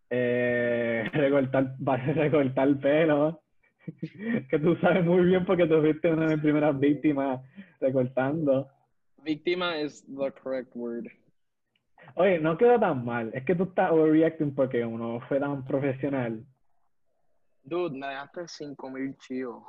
eh, 0.09 1.03
recortar, 1.13 1.75
recortar 2.15 2.67
el 2.67 2.79
pelo, 2.79 3.41
que 4.49 4.59
tú 4.59 4.75
sabes 4.77 5.05
muy 5.05 5.25
bien 5.25 5.45
porque 5.45 5.67
tú 5.67 5.81
fuiste 5.81 6.11
una 6.11 6.27
de 6.27 6.35
mis 6.35 6.43
primeras 6.43 6.79
víctimas 6.79 7.41
recortando. 7.79 8.69
Víctima 9.23 9.79
is 9.79 10.03
the 10.07 10.31
correct 10.31 10.75
word. 10.75 11.07
Oye, 12.15 12.39
no 12.39 12.57
quedó 12.57 12.79
tan 12.79 13.05
mal, 13.05 13.31
es 13.33 13.45
que 13.45 13.55
tú 13.55 13.63
estás 13.63 13.91
overreacting 13.91 14.55
porque 14.55 14.83
uno 14.83 15.19
fue 15.27 15.39
tan 15.39 15.63
profesional. 15.63 16.43
Dude, 17.63 17.97
me 17.97 18.07
dejaste 18.07 18.47
5000 18.47 19.15
chivos. 19.17 19.63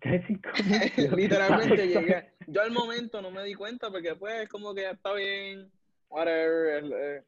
Literalmente 1.16 1.86
llegué. 1.86 2.32
Yo 2.46 2.62
al 2.62 2.70
momento 2.72 3.20
no 3.22 3.30
me 3.30 3.44
di 3.44 3.54
cuenta 3.54 3.90
porque 3.90 4.14
pues 4.14 4.48
como 4.48 4.74
que 4.74 4.82
ya 4.82 4.90
está 4.92 5.12
bien, 5.14 5.70
whatever, 6.08 6.84
el- 6.84 6.92
eh, 6.92 7.22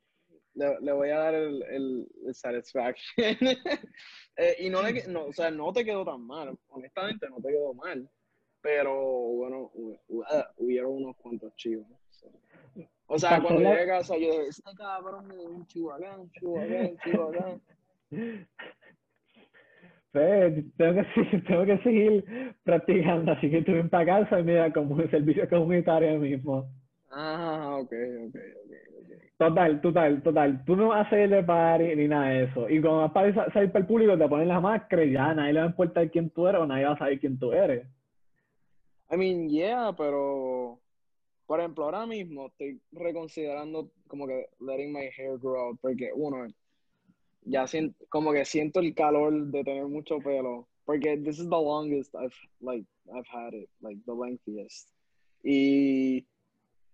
le, 0.54 0.80
le 0.80 0.92
voy 0.92 1.10
a 1.10 1.18
dar 1.18 1.34
el, 1.34 1.62
el, 1.64 2.06
el 2.26 2.34
satisfaction. 2.34 3.16
Eh, 4.36 4.56
y 4.60 4.70
no 4.70 4.80
le, 4.82 5.06
no, 5.06 5.24
o 5.24 5.32
sea, 5.34 5.50
no 5.50 5.70
te 5.70 5.84
quedó 5.84 6.02
tan 6.02 6.22
mal, 6.26 6.56
honestamente 6.68 7.28
no 7.28 7.42
te 7.42 7.48
quedó 7.48 7.74
mal, 7.74 8.08
pero 8.62 8.94
bueno, 8.94 9.70
ah, 10.30 10.48
hubieron 10.56 10.92
unos 10.92 11.16
cuantos 11.16 11.54
chivos. 11.56 11.86
O 13.06 13.18
sea, 13.18 13.42
cuando 13.42 13.60
llegué 13.60 13.82
a 13.82 13.86
casa 13.98 14.16
yo 14.16 14.30
dije, 14.30 14.46
este 14.48 14.70
cabrón 14.78 15.26
me 15.26 15.36
dio 15.36 15.50
un 15.50 15.66
chivo 15.66 15.92
acá, 15.92 16.16
un 16.16 16.30
chivo 16.30 16.58
acá, 16.58 16.74
un 16.88 16.98
chivo 16.98 17.22
acá. 17.24 17.60
Pues, 20.12 20.64
tengo 20.76 20.94
que, 20.94 21.04
seguir- 21.14 21.44
tengo 21.46 21.64
que 21.64 21.78
seguir 21.78 22.54
practicando, 22.64 23.32
así 23.32 23.50
que 23.50 23.62
tuve 23.62 23.84
para 23.84 24.06
casa 24.06 24.40
y 24.40 24.44
mira, 24.44 24.72
como 24.72 24.96
un 24.96 25.10
servicio 25.10 25.48
comunitario 25.48 26.18
mismo. 26.18 26.68
Ah, 27.10 27.78
ok, 27.80 27.92
ok, 28.26 28.34
ok. 28.34 29.12
Total, 29.38 29.80
total, 29.80 30.22
total. 30.22 30.64
Tú 30.64 30.76
no 30.76 30.88
vas 30.88 30.98
a 31.04 31.06
hacer 31.08 31.30
de 31.30 31.42
party 31.42 31.96
ni 31.96 32.08
nada 32.08 32.28
de 32.28 32.44
eso. 32.44 32.68
Y 32.68 32.80
cuando 32.80 32.98
vas 33.00 33.12
para 33.12 33.34
sa- 33.34 33.52
salir 33.52 33.70
para 33.72 33.80
el 33.82 33.86
público, 33.86 34.18
te 34.18 34.28
ponen 34.28 34.48
la 34.48 34.60
máscara 34.60 35.02
y 35.04 35.12
ya 35.12 35.32
nadie 35.34 35.54
le 35.54 35.60
va 35.60 35.66
a 35.66 35.70
importar 35.70 36.10
quién 36.10 36.30
tú 36.30 36.46
eres 36.46 36.60
o 36.60 36.66
nadie 36.66 36.84
va 36.84 36.92
a 36.92 36.98
saber 36.98 37.18
quién 37.18 37.38
tú 37.38 37.52
eres. 37.52 37.86
I 39.10 39.16
mean, 39.16 39.48
yeah, 39.48 39.92
pero 39.96 40.78
por 41.46 41.58
ejemplo, 41.58 41.84
ahora 41.84 42.06
mismo 42.06 42.46
estoy 42.46 42.80
reconsiderando 42.92 43.90
como 44.06 44.26
que 44.26 44.46
letting 44.60 44.92
my 44.92 45.08
hair 45.16 45.36
grow 45.38 45.70
out, 45.70 45.80
porque 45.80 46.10
uno, 46.14 46.46
ya 47.42 47.66
siento, 47.66 48.04
como 48.08 48.32
que 48.32 48.44
siento 48.44 48.80
el 48.80 48.94
calor 48.94 49.32
de 49.46 49.64
tener 49.64 49.86
mucho 49.86 50.18
pelo, 50.18 50.68
porque 50.84 51.16
this 51.18 51.38
is 51.38 51.48
the 51.48 51.50
longest 51.50 52.14
I've 52.14 52.34
like 52.60 52.86
I've 53.14 53.28
had 53.28 53.54
it, 53.54 53.68
like 53.80 54.00
the 54.06 54.12
lengthiest. 54.12 54.88
Y 55.42 56.26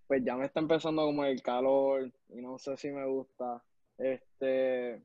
pues 0.07 0.23
ya 0.25 0.37
me 0.37 0.47
está 0.47 0.61
empezando 0.61 1.05
como 1.05 1.25
el 1.25 1.43
calor 1.43 2.11
y 2.29 2.41
no 2.41 2.59
sé 2.59 2.77
si 2.77 2.91
me 2.91 3.05
gusta. 3.07 3.63
Este 3.99 5.03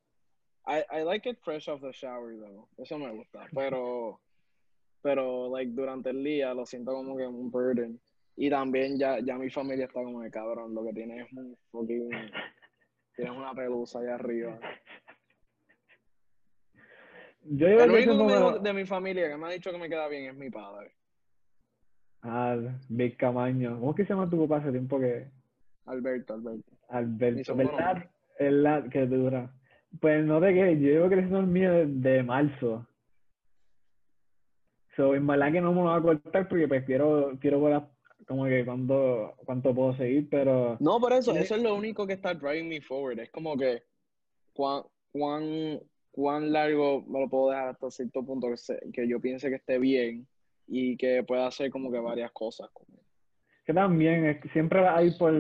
I, 0.68 0.84
I 0.92 1.04
like 1.04 1.28
it 1.28 1.40
fresh 1.42 1.68
off 1.70 1.82
the 1.82 1.92
shower 1.92 2.38
though. 2.38 2.68
Eso 2.78 2.98
me 2.98 3.12
gusta, 3.12 3.48
pero 3.54 4.20
pero 5.02 5.50
like 5.50 5.72
durante 5.74 6.12
el 6.12 6.24
día 6.24 6.54
lo 6.54 6.66
siento 6.66 6.94
como 6.94 7.18
que 7.18 7.26
un 7.26 7.50
burden. 7.50 8.00
Y 8.38 8.50
también 8.50 8.98
ya, 8.98 9.20
ya 9.20 9.38
mi 9.38 9.50
familia 9.50 9.86
está 9.86 10.02
como 10.02 10.22
de 10.22 10.32
cabrón, 10.32 10.74
lo 10.74 10.84
que 10.86 10.94
tiene 10.94 11.22
es 11.22 11.34
un 11.34 11.58
fucking 11.72 12.10
tienes 13.16 13.38
una 13.38 13.54
pelusa 13.54 14.00
allá 14.00 14.16
arriba. 14.16 14.60
Yo 17.44 17.68
El 17.68 17.90
único 17.90 17.98
ese 17.98 18.06
que 18.06 18.14
me 18.18 18.34
dijo 18.34 18.42
número- 18.46 18.60
de 18.60 18.74
mi 18.74 18.86
familia 18.86 19.30
que 19.30 19.38
me 19.38 19.48
ha 19.48 19.52
dicho 19.52 19.72
que 19.72 19.78
me 19.78 19.90
queda 19.90 20.08
bien 20.08 20.26
es 20.30 20.36
mi 20.36 20.50
padre, 20.50 20.92
Ah, 22.24 22.56
Big 22.88 23.18
Camaño. 23.18 23.80
¿Cómo 23.80 23.92
es 23.92 23.98
que 23.98 24.04
se 24.06 24.10
llama 24.14 24.30
tu 24.30 24.48
papá 24.48 24.58
hace 24.62 24.72
tiempo 24.72 25.00
que... 25.00 25.26
Alberto, 25.88 26.36
Alberto. 26.36 26.72
Alberto, 26.90 27.56
¿verdad? 27.56 28.10
Es 28.38 28.52
la 28.54 28.84
que 28.90 29.08
dura. 29.08 29.52
Pues 30.00 30.24
no 30.24 30.40
te 30.40 30.54
quedes, 30.54 30.80
yo 30.80 30.88
llevo 30.88 31.08
creciendo 31.08 31.40
el 31.40 31.48
mío 31.48 31.72
desde 31.72 32.22
marzo. 32.22 32.86
So, 34.96 35.16
en 35.16 35.26
verdad 35.26 35.52
que 35.52 35.62
no 35.62 35.72
me 35.74 35.82
lo 35.82 35.90
voy 35.90 35.98
a 35.98 36.02
cortar 36.22 36.48
porque 36.48 36.68
pues 36.68 36.84
quiero, 36.86 37.38
quiero 37.42 37.62
ver 37.62 37.74
a- 37.74 37.90
como 38.28 38.46
que 38.46 38.64
cuánto, 38.66 39.34
cuánto 39.46 39.74
puedo 39.74 39.96
seguir, 39.96 40.30
pero 40.30 40.78
No, 40.80 41.00
por 41.00 41.14
eso, 41.14 41.36
eso 41.36 41.56
es 41.56 41.62
lo 41.64 41.74
único 41.76 42.06
que 42.06 42.14
está 42.14 42.34
driving 42.36 42.70
me 42.70 42.82
forward. 42.82 43.20
Es 43.20 43.32
como 43.32 43.58
que 43.58 43.84
cuán, 44.54 44.84
cuán, 45.12 45.80
cuán 46.12 46.52
largo 46.52 47.04
me 47.08 47.20
lo 47.22 47.30
puedo 47.30 47.50
dejar 47.52 47.70
hasta 47.70 47.90
cierto 47.92 48.24
punto 48.24 48.50
que, 48.50 48.58
se- 48.58 48.80
que 48.94 49.08
yo 49.08 49.20
piense 49.20 49.50
que 49.50 49.56
esté 49.56 49.80
bien 49.80 50.28
y 50.68 50.98
que 50.98 51.24
pueda 51.24 51.48
hacer 51.48 51.70
como 51.72 51.92
que 51.92 52.00
varias 52.00 52.32
cosas. 52.32 52.70
que 53.66 53.74
también 53.74 54.26
es 54.26 54.42
que 54.42 54.50
siempre 54.50 54.82
ir 55.06 55.18
por 55.18 55.34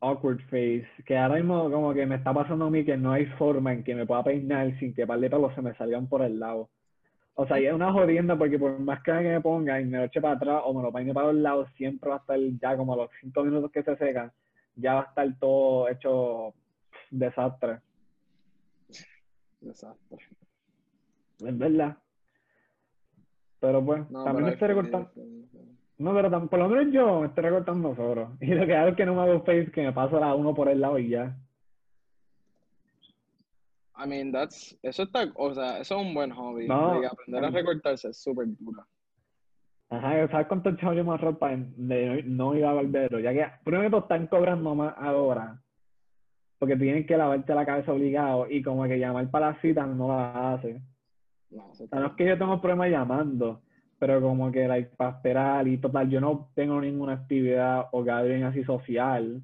awkward 0.00 0.40
face, 0.50 0.86
que 1.06 1.16
ahora 1.16 1.36
mismo 1.36 1.70
como 1.70 1.94
que 1.94 2.06
me 2.06 2.16
está 2.16 2.32
pasando 2.32 2.66
a 2.66 2.70
mí 2.70 2.84
que 2.84 2.96
no 2.96 3.12
hay 3.12 3.26
forma 3.38 3.72
en 3.72 3.82
que 3.82 3.94
me 3.94 4.06
pueda 4.06 4.22
peinar 4.22 4.78
sin 4.78 4.94
que 4.94 5.06
par 5.06 5.18
de 5.18 5.30
pelos 5.30 5.54
se 5.54 5.62
me 5.62 5.74
salgan 5.74 6.06
por 6.08 6.22
el 6.22 6.38
lado. 6.38 6.68
O 7.34 7.46
sea, 7.46 7.58
y 7.58 7.64
es 7.66 7.72
una 7.72 7.90
jodienda 7.92 8.36
porque 8.36 8.58
por 8.58 8.78
más 8.78 9.02
que 9.02 9.12
me 9.12 9.40
ponga 9.40 9.80
y 9.80 9.86
me 9.86 9.98
lo 9.98 10.04
eche 10.04 10.20
para 10.20 10.34
atrás 10.34 10.62
o 10.66 10.74
me 10.74 10.82
lo 10.82 10.92
peine 10.92 11.14
para 11.14 11.28
los 11.32 11.36
lados, 11.36 11.68
siempre 11.76 12.10
va 12.10 12.16
a 12.16 12.18
estar 12.18 12.38
ya 12.60 12.76
como 12.76 12.92
a 12.92 12.96
los 12.96 13.10
cinco 13.20 13.42
minutos 13.42 13.70
que 13.72 13.82
se 13.82 13.96
secan, 13.96 14.30
ya 14.76 14.94
va 14.94 15.00
a 15.00 15.04
estar 15.04 15.38
todo 15.40 15.88
hecho 15.88 16.52
desastre. 17.10 17.78
Exacto. 19.64 20.16
Es 21.40 21.58
verdad. 21.58 21.96
Pero 23.60 23.84
pues, 23.84 24.10
No, 24.10 24.24
también 24.24 24.46
me 24.46 24.52
estoy 24.52 24.68
recortando. 24.68 25.10
No, 25.98 26.14
pero 26.14 26.30
tam- 26.30 26.48
por 26.48 26.58
lo 26.58 26.68
menos 26.68 26.92
yo 26.92 27.20
me 27.20 27.26
estoy 27.28 27.44
recortando 27.44 27.94
solo. 27.94 28.36
Y 28.40 28.46
lo 28.46 28.66
que 28.66 28.74
hago 28.74 28.88
es 28.90 28.96
que 28.96 29.06
no 29.06 29.14
me 29.14 29.22
hago 29.22 29.44
face, 29.44 29.70
que 29.70 29.82
me 29.82 29.92
paso 29.92 30.18
la 30.18 30.34
uno 30.34 30.54
por 30.54 30.68
el 30.68 30.80
lado 30.80 30.98
y 30.98 31.10
ya. 31.10 31.36
I 33.94 34.08
mean, 34.08 34.32
that's, 34.32 34.76
eso 34.82 35.04
está, 35.04 35.30
o 35.36 35.54
sea, 35.54 35.78
eso 35.78 36.00
es 36.00 36.06
un 36.06 36.14
buen 36.14 36.30
hobby. 36.32 36.66
No, 36.66 36.94
Like, 36.94 37.06
aprender 37.06 37.44
a 37.44 37.50
recortarse 37.50 38.08
es 38.08 38.20
súper 38.20 38.46
dura. 38.58 38.84
Ajá, 39.90 40.26
¿sabes 40.28 40.46
cuánto 40.46 40.74
chavo 40.76 40.94
yo 40.94 41.04
me 41.04 41.18
para 41.34 41.56
de 41.58 42.22
no 42.24 42.56
ir 42.56 42.64
a 42.64 42.72
barbero? 42.72 43.20
Ya 43.20 43.32
que 43.34 43.46
primero 43.62 43.98
están 43.98 44.26
cobrando 44.26 44.74
más 44.74 44.94
ahora. 44.96 45.61
Porque 46.62 46.76
tienen 46.76 47.04
que 47.04 47.16
lavarte 47.16 47.56
la 47.56 47.66
cabeza 47.66 47.92
obligado 47.92 48.48
y 48.48 48.62
como 48.62 48.84
que 48.84 48.96
llamar 48.96 49.28
para 49.32 49.50
las 49.50 49.60
citas 49.60 49.84
no 49.88 50.06
la 50.06 50.52
hace. 50.52 50.80
No, 51.50 51.66
O 51.66 51.74
sea, 51.74 51.88
no 51.98 52.06
es 52.06 52.12
que 52.12 52.24
yo 52.24 52.38
tengo 52.38 52.60
problemas 52.60 52.88
llamando, 52.88 53.62
pero 53.98 54.20
como 54.20 54.52
que 54.52 54.68
like, 54.68 54.94
para 54.94 55.10
esperar 55.10 55.66
y 55.66 55.78
total, 55.78 56.08
yo 56.08 56.20
no 56.20 56.52
tengo 56.54 56.80
ninguna 56.80 57.14
actividad 57.14 57.88
o 57.90 58.04
gathering 58.04 58.44
así 58.44 58.62
social 58.62 59.42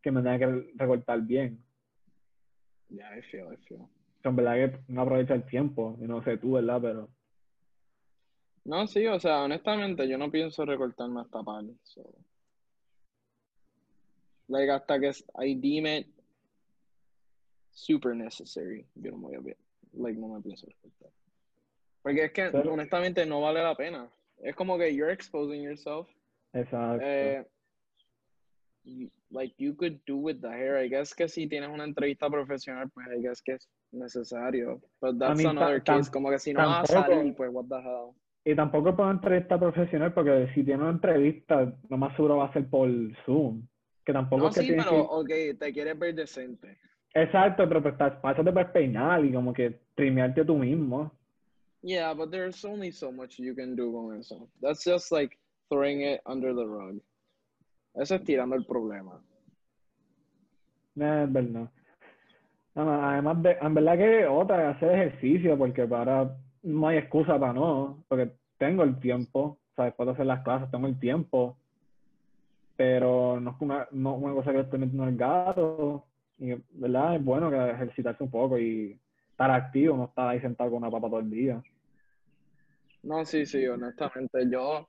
que 0.00 0.12
me 0.12 0.22
tenga 0.22 0.38
que 0.38 0.72
recortar 0.76 1.20
bien. 1.22 1.60
Yeah, 2.88 3.18
I 3.18 3.22
feel, 3.22 3.52
I 3.52 3.56
feel. 3.66 3.80
O 3.80 3.88
sea, 4.22 4.30
en 4.30 4.36
verdad 4.36 4.54
que 4.54 4.92
no 4.92 5.02
aprovecha 5.02 5.34
el 5.34 5.44
tiempo, 5.46 5.98
y 6.00 6.06
no 6.06 6.22
sé 6.22 6.36
tú, 6.36 6.52
¿verdad? 6.52 6.80
Pero 6.80 7.08
No, 8.64 8.86
sí, 8.86 9.04
o 9.08 9.18
sea, 9.18 9.42
honestamente, 9.42 10.08
yo 10.08 10.16
no 10.16 10.30
pienso 10.30 10.64
recortarme 10.64 11.22
hasta 11.22 11.42
par. 11.42 11.64
So. 11.82 12.14
Like, 14.46 14.70
hasta 14.70 15.00
que 15.00 15.10
I 15.44 15.56
deem 15.56 15.86
it 15.88 16.19
super 17.80 18.14
necessary, 18.14 18.84
yo 18.94 19.10
no 19.12 19.16
me 19.18 19.26
voy 19.28 19.36
a 19.36 19.40
ver. 19.40 19.56
Like, 19.92 20.18
no 20.18 20.28
me 20.28 20.40
pienso 20.40 20.66
recortar. 20.66 21.10
Porque 22.02 22.24
es 22.26 22.32
que, 22.32 22.50
Pero- 22.50 22.72
honestamente, 22.72 23.26
no 23.26 23.40
vale 23.40 23.62
la 23.62 23.74
pena. 23.74 24.08
Es 24.42 24.54
como 24.54 24.78
que 24.78 24.94
you're 24.94 25.12
exposing 25.12 25.62
yourself. 25.62 26.08
exacto. 26.52 27.04
Eh, 27.04 27.44
you- 28.84 29.10
like, 29.30 29.54
you 29.58 29.74
could 29.74 29.98
do 30.06 30.16
with 30.16 30.40
the 30.40 30.48
hair. 30.48 30.82
I 30.82 30.88
guess 30.88 31.14
que 31.14 31.28
si 31.28 31.46
tienes 31.46 31.68
una 31.70 31.84
entrevista 31.84 32.28
profesional, 32.30 32.88
pues 32.90 33.06
I 33.16 33.20
guess 33.22 33.42
que 33.42 33.52
es 33.54 33.68
necesario. 33.92 34.80
But 35.00 35.18
that's 35.18 35.38
mí 35.38 35.44
ta- 35.44 35.50
another 35.50 35.82
case. 35.82 36.10
Como 36.10 36.30
que 36.30 36.38
si 36.38 36.52
no 36.52 36.60
vas 36.66 36.90
a 36.90 37.02
salir, 37.04 37.34
pues 37.34 37.50
what 37.52 37.66
the 37.66 37.76
hell. 37.80 38.12
Y 38.44 38.54
tampoco 38.54 38.96
puedo 38.96 39.10
entrevista 39.10 39.58
profesional 39.58 40.14
porque 40.14 40.48
si 40.54 40.64
tiene 40.64 40.82
una 40.82 40.92
entrevista, 40.92 41.72
lo 41.88 41.96
más 41.98 42.14
seguro 42.16 42.38
va 42.38 42.46
a 42.46 42.52
ser 42.52 42.66
por 42.68 42.88
Zoom. 43.26 43.66
Que 44.04 44.12
tampoco 44.14 44.44
No, 44.44 44.48
es 44.48 44.54
que 44.54 44.62
sí, 44.62 44.70
pero, 44.70 44.90
que- 44.90 45.52
ok, 45.54 45.58
te 45.58 45.72
quieres 45.74 45.98
ver 45.98 46.14
decente. 46.14 46.78
Exacto, 47.14 47.68
pero 47.68 47.82
pues 47.82 47.94
estás- 47.94 48.20
para 48.20 48.72
peinar 48.72 49.24
y 49.24 49.32
como 49.32 49.52
que 49.52 49.80
trimearte 49.94 50.44
tú 50.44 50.56
mismo. 50.56 51.10
Yeah, 51.82 52.12
but 52.12 52.30
there's 52.30 52.64
only 52.64 52.92
so 52.92 53.10
much 53.10 53.38
you 53.38 53.54
can 53.54 53.74
do 53.74 53.90
con 53.92 54.18
eso. 54.18 54.48
That's 54.60 54.84
just 54.84 55.10
like 55.10 55.36
throwing 55.70 56.02
it 56.02 56.20
under 56.26 56.54
the 56.54 56.66
rug. 56.66 57.00
Eso 57.94 58.16
es 58.16 58.24
tirando 58.24 58.54
el 58.54 58.64
problema. 58.66 59.20
Eh, 60.96 61.24
Es 61.24 61.32
verdad. 61.32 61.70
No, 62.74 62.84
no, 62.84 63.02
además, 63.02 63.42
de, 63.42 63.56
en 63.60 63.74
verdad 63.74 63.98
que 63.98 64.26
otra, 64.26 64.70
hacer 64.70 64.90
ejercicio, 64.92 65.58
porque 65.58 65.86
para 65.86 66.36
no 66.62 66.86
hay 66.88 66.98
excusa 66.98 67.38
para 67.38 67.52
no, 67.52 68.04
porque 68.08 68.30
tengo 68.58 68.84
el 68.84 69.00
tiempo, 69.00 69.40
o 69.40 69.74
sea, 69.74 69.86
después 69.86 70.06
de 70.06 70.12
hacer 70.12 70.26
las 70.26 70.42
clases 70.44 70.70
tengo 70.70 70.86
el 70.86 70.98
tiempo, 71.00 71.56
pero 72.76 73.40
no 73.40 73.50
es 73.50 73.56
una, 73.60 73.88
no 73.90 74.14
una 74.14 74.34
cosa 74.34 74.52
que 74.52 74.60
estoy 74.60 74.78
metiendo 74.78 75.02
en 75.04 75.08
el 75.10 75.16
gato, 75.16 76.04
y 76.40 76.54
verdad 76.72 77.16
es 77.16 77.24
bueno 77.24 77.50
que 77.50 77.70
ejercitarse 77.70 78.24
un 78.24 78.30
poco 78.30 78.58
y 78.58 78.98
estar 79.30 79.50
activo, 79.50 79.96
no 79.96 80.04
estar 80.06 80.28
ahí 80.28 80.40
sentado 80.40 80.70
con 80.70 80.78
una 80.78 80.90
papa 80.90 81.08
todo 81.08 81.20
el 81.20 81.30
día. 81.30 81.62
No, 83.02 83.24
sí, 83.24 83.44
sí, 83.44 83.66
honestamente, 83.66 84.48
yo 84.50 84.88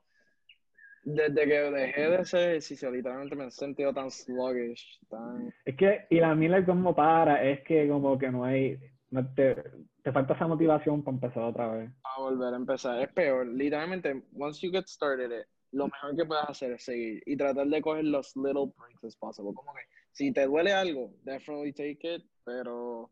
desde 1.04 1.46
que 1.46 1.60
dejé 1.72 2.10
de 2.10 2.18
hacer 2.18 2.50
ejercicio, 2.50 2.92
literalmente 2.92 3.36
me 3.36 3.48
he 3.48 3.52
sentido 3.52 3.94
tan 3.94 4.10
sluggish, 4.10 5.00
tan... 5.10 5.54
Es 5.66 5.76
que, 5.76 6.06
y 6.10 6.20
la 6.20 6.36
Miller 6.36 6.66
como 6.66 6.96
para, 6.96 7.44
es 7.44 7.62
que 7.64 7.88
como 7.88 8.18
que 8.18 8.32
no 8.32 8.46
hay, 8.46 8.80
no 9.10 9.28
te, 9.34 9.56
te 10.04 10.12
falta 10.12 10.34
esa 10.34 10.48
motivación 10.48 11.04
para 11.04 11.16
empezar 11.16 11.44
otra 11.44 11.68
vez. 11.68 11.92
A 12.04 12.22
volver 12.22 12.54
a 12.54 12.58
empezar, 12.58 13.02
es 13.02 13.10
peor, 13.10 13.48
literalmente, 13.48 14.24
once 14.38 14.66
you 14.66 14.72
get 14.72 14.86
started, 14.88 15.32
it, 15.32 15.48
lo 15.72 15.86
mejor 15.88 16.16
que 16.16 16.26
puedes 16.26 16.46
hacer 16.46 16.74
es 16.74 16.84
seguir 16.84 17.24
y 17.26 17.36
tratar 17.36 17.68
de 17.68 17.82
coger 17.82 18.06
los 18.06 18.36
little 18.36 18.72
breaks 18.78 19.04
as 19.04 19.16
possible, 19.16 19.54
como 19.54 19.74
que 19.74 19.82
si 20.12 20.32
te 20.32 20.46
duele 20.46 20.74
algo, 20.74 21.14
definitely 21.24 21.74
take 21.74 22.16
it, 22.16 22.24
pero 22.44 23.10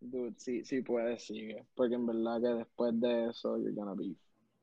dude, 0.00 0.34
sí, 0.38 0.64
sí 0.64 0.82
puedes, 0.82 1.24
sigue. 1.26 1.64
Porque 1.74 1.94
en 1.94 2.06
verdad 2.06 2.40
que 2.40 2.58
después 2.58 3.00
de 3.00 3.30
eso, 3.30 3.58
you're 3.58 3.72
gonna 3.72 3.94
be, 3.94 4.14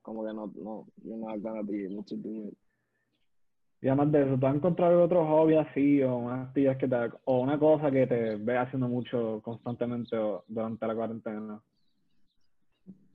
como 0.02 0.26
que 0.26 0.34
no, 0.34 0.52
no, 0.56 0.88
you're 1.04 1.18
not 1.18 1.42
gonna 1.42 1.64
be 1.64 1.86
able 1.86 2.04
to 2.04 2.16
do 2.16 2.48
it. 2.48 2.58
Y 3.82 3.90
además 3.90 4.14
de 4.14 4.22
eso, 4.24 4.38
¿tú 4.40 4.48
has 4.48 4.56
encontrado 4.56 5.04
otro 5.04 5.28
hobby 5.28 5.56
así 5.56 6.02
o 6.04 6.16
unas 6.16 6.48
actividades 6.48 6.78
que 6.78 6.88
te, 6.88 6.96
o 7.26 7.42
una 7.42 7.60
cosa 7.60 7.92
que 7.92 8.08
te 8.08 8.38
ves 8.38 8.58
haciendo 8.58 8.88
mucho 8.88 9.42
constantemente 9.44 10.16
durante 10.48 10.88
la 10.88 10.96
cuarentena? 10.96 11.62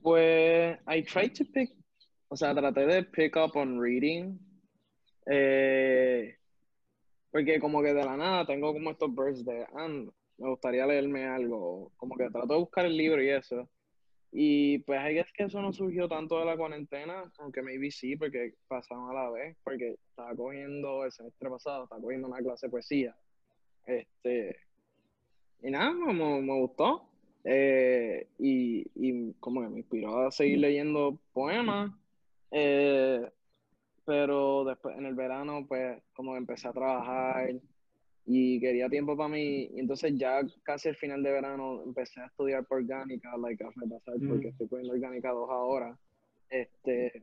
Pues, 0.02 0.78
I 0.86 1.02
tried 1.02 1.32
to 1.38 1.44
pick, 1.46 1.74
o 2.28 2.36
sea, 2.36 2.54
traté 2.54 2.86
de 2.86 3.02
pick 3.02 3.36
up 3.36 3.56
on 3.56 3.80
reading, 3.80 4.38
eh, 5.26 6.37
porque 7.30 7.60
como 7.60 7.82
que 7.82 7.94
de 7.94 8.04
la 8.04 8.16
nada 8.16 8.46
tengo 8.46 8.72
como 8.72 8.90
estos 8.90 9.14
bursts 9.14 9.44
de, 9.44 9.66
ah, 9.74 9.88
me 9.88 10.48
gustaría 10.48 10.86
leerme 10.86 11.26
algo, 11.26 11.92
como 11.96 12.16
que 12.16 12.30
trato 12.30 12.54
de 12.54 12.60
buscar 12.60 12.86
el 12.86 12.96
libro 12.96 13.22
y 13.22 13.30
eso. 13.30 13.68
Y 14.30 14.78
pues 14.80 15.00
hay 15.00 15.18
es 15.18 15.32
que 15.32 15.44
eso 15.44 15.60
no 15.62 15.72
surgió 15.72 16.08
tanto 16.08 16.38
de 16.38 16.44
la 16.44 16.56
cuarentena, 16.56 17.30
aunque 17.38 17.62
maybe 17.62 17.90
sí, 17.90 18.14
porque 18.16 18.54
pasaron 18.68 19.10
a 19.10 19.14
la 19.14 19.30
vez, 19.30 19.56
porque 19.64 19.96
estaba 20.10 20.34
cogiendo 20.34 21.04
el 21.04 21.12
semestre 21.12 21.48
pasado, 21.48 21.84
estaba 21.84 22.02
cogiendo 22.02 22.28
una 22.28 22.38
clase 22.38 22.66
de 22.66 22.70
poesía. 22.70 23.16
Este, 23.86 24.56
y 25.62 25.70
nada, 25.70 25.92
me, 25.92 26.12
me 26.12 26.60
gustó. 26.60 27.08
Eh, 27.44 28.26
y, 28.38 28.84
y, 28.94 29.32
como 29.40 29.62
que 29.62 29.68
me 29.68 29.78
inspiró 29.78 30.26
a 30.26 30.30
seguir 30.30 30.58
leyendo 30.58 31.18
poemas. 31.32 31.90
Eh, 32.50 33.26
pero 34.08 34.64
después 34.64 34.96
en 34.96 35.04
el 35.04 35.14
verano, 35.14 35.66
pues 35.68 36.02
como 36.14 36.34
empecé 36.34 36.66
a 36.66 36.72
trabajar 36.72 37.50
y 38.24 38.58
quería 38.58 38.88
tiempo 38.88 39.14
para 39.14 39.28
mí. 39.28 39.68
Y 39.74 39.80
entonces 39.80 40.14
ya 40.16 40.40
casi 40.62 40.88
al 40.88 40.96
final 40.96 41.22
de 41.22 41.30
verano 41.30 41.82
empecé 41.82 42.22
a 42.22 42.24
estudiar 42.24 42.64
por 42.64 42.78
orgánica, 42.78 43.36
like 43.36 43.62
a 43.62 43.68
repasar, 43.76 44.14
porque 44.26 44.48
estoy 44.48 44.66
poniendo 44.66 44.94
orgánica 44.94 45.30
dos 45.30 45.50
ahora. 45.50 45.94
Este, 46.48 47.22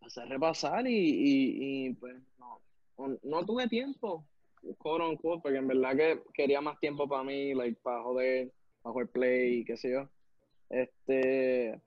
empecé 0.00 0.22
a 0.22 0.24
repasar 0.24 0.86
y, 0.88 0.94
y, 0.96 1.92
pues 1.92 2.16
no, 2.38 3.18
no 3.22 3.44
tuve 3.44 3.68
tiempo, 3.68 4.24
quote 4.78 5.04
unquote, 5.04 5.42
porque 5.42 5.58
en 5.58 5.68
verdad 5.68 5.94
que 5.94 6.22
quería 6.32 6.62
más 6.62 6.80
tiempo 6.80 7.06
para 7.06 7.22
mí, 7.22 7.52
like 7.52 7.78
para 7.82 8.02
joder, 8.02 8.50
para 8.80 8.94
jugar 8.94 9.08
play, 9.08 9.62
qué 9.66 9.76
sé 9.76 9.90
yo. 9.90 10.08
Este, 10.70 11.78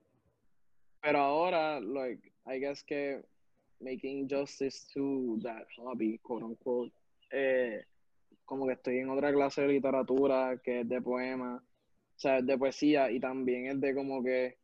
pero 1.02 1.18
ahora, 1.18 1.80
like, 1.80 2.32
I 2.46 2.60
guess 2.60 2.84
que 2.84 3.24
making 3.80 4.28
justice 4.28 4.86
to 4.94 5.40
that 5.44 5.66
hobby, 5.78 6.20
quote 6.20 6.44
unquote, 6.44 6.92
eh, 7.32 7.84
como 8.46 8.66
que 8.66 8.74
estoy 8.74 8.98
en 9.00 9.10
otra 9.10 9.32
clase 9.32 9.62
de 9.62 9.68
literatura 9.68 10.60
que 10.64 10.82
es 10.82 10.90
de 10.90 11.02
poema, 11.02 11.58
o 11.58 12.20
sea, 12.20 12.42
de 12.42 12.58
poesía 12.58 13.12
y 13.12 13.20
también 13.20 13.68
es 13.68 13.80
de 13.80 13.94
como 13.94 14.24
que 14.24 14.58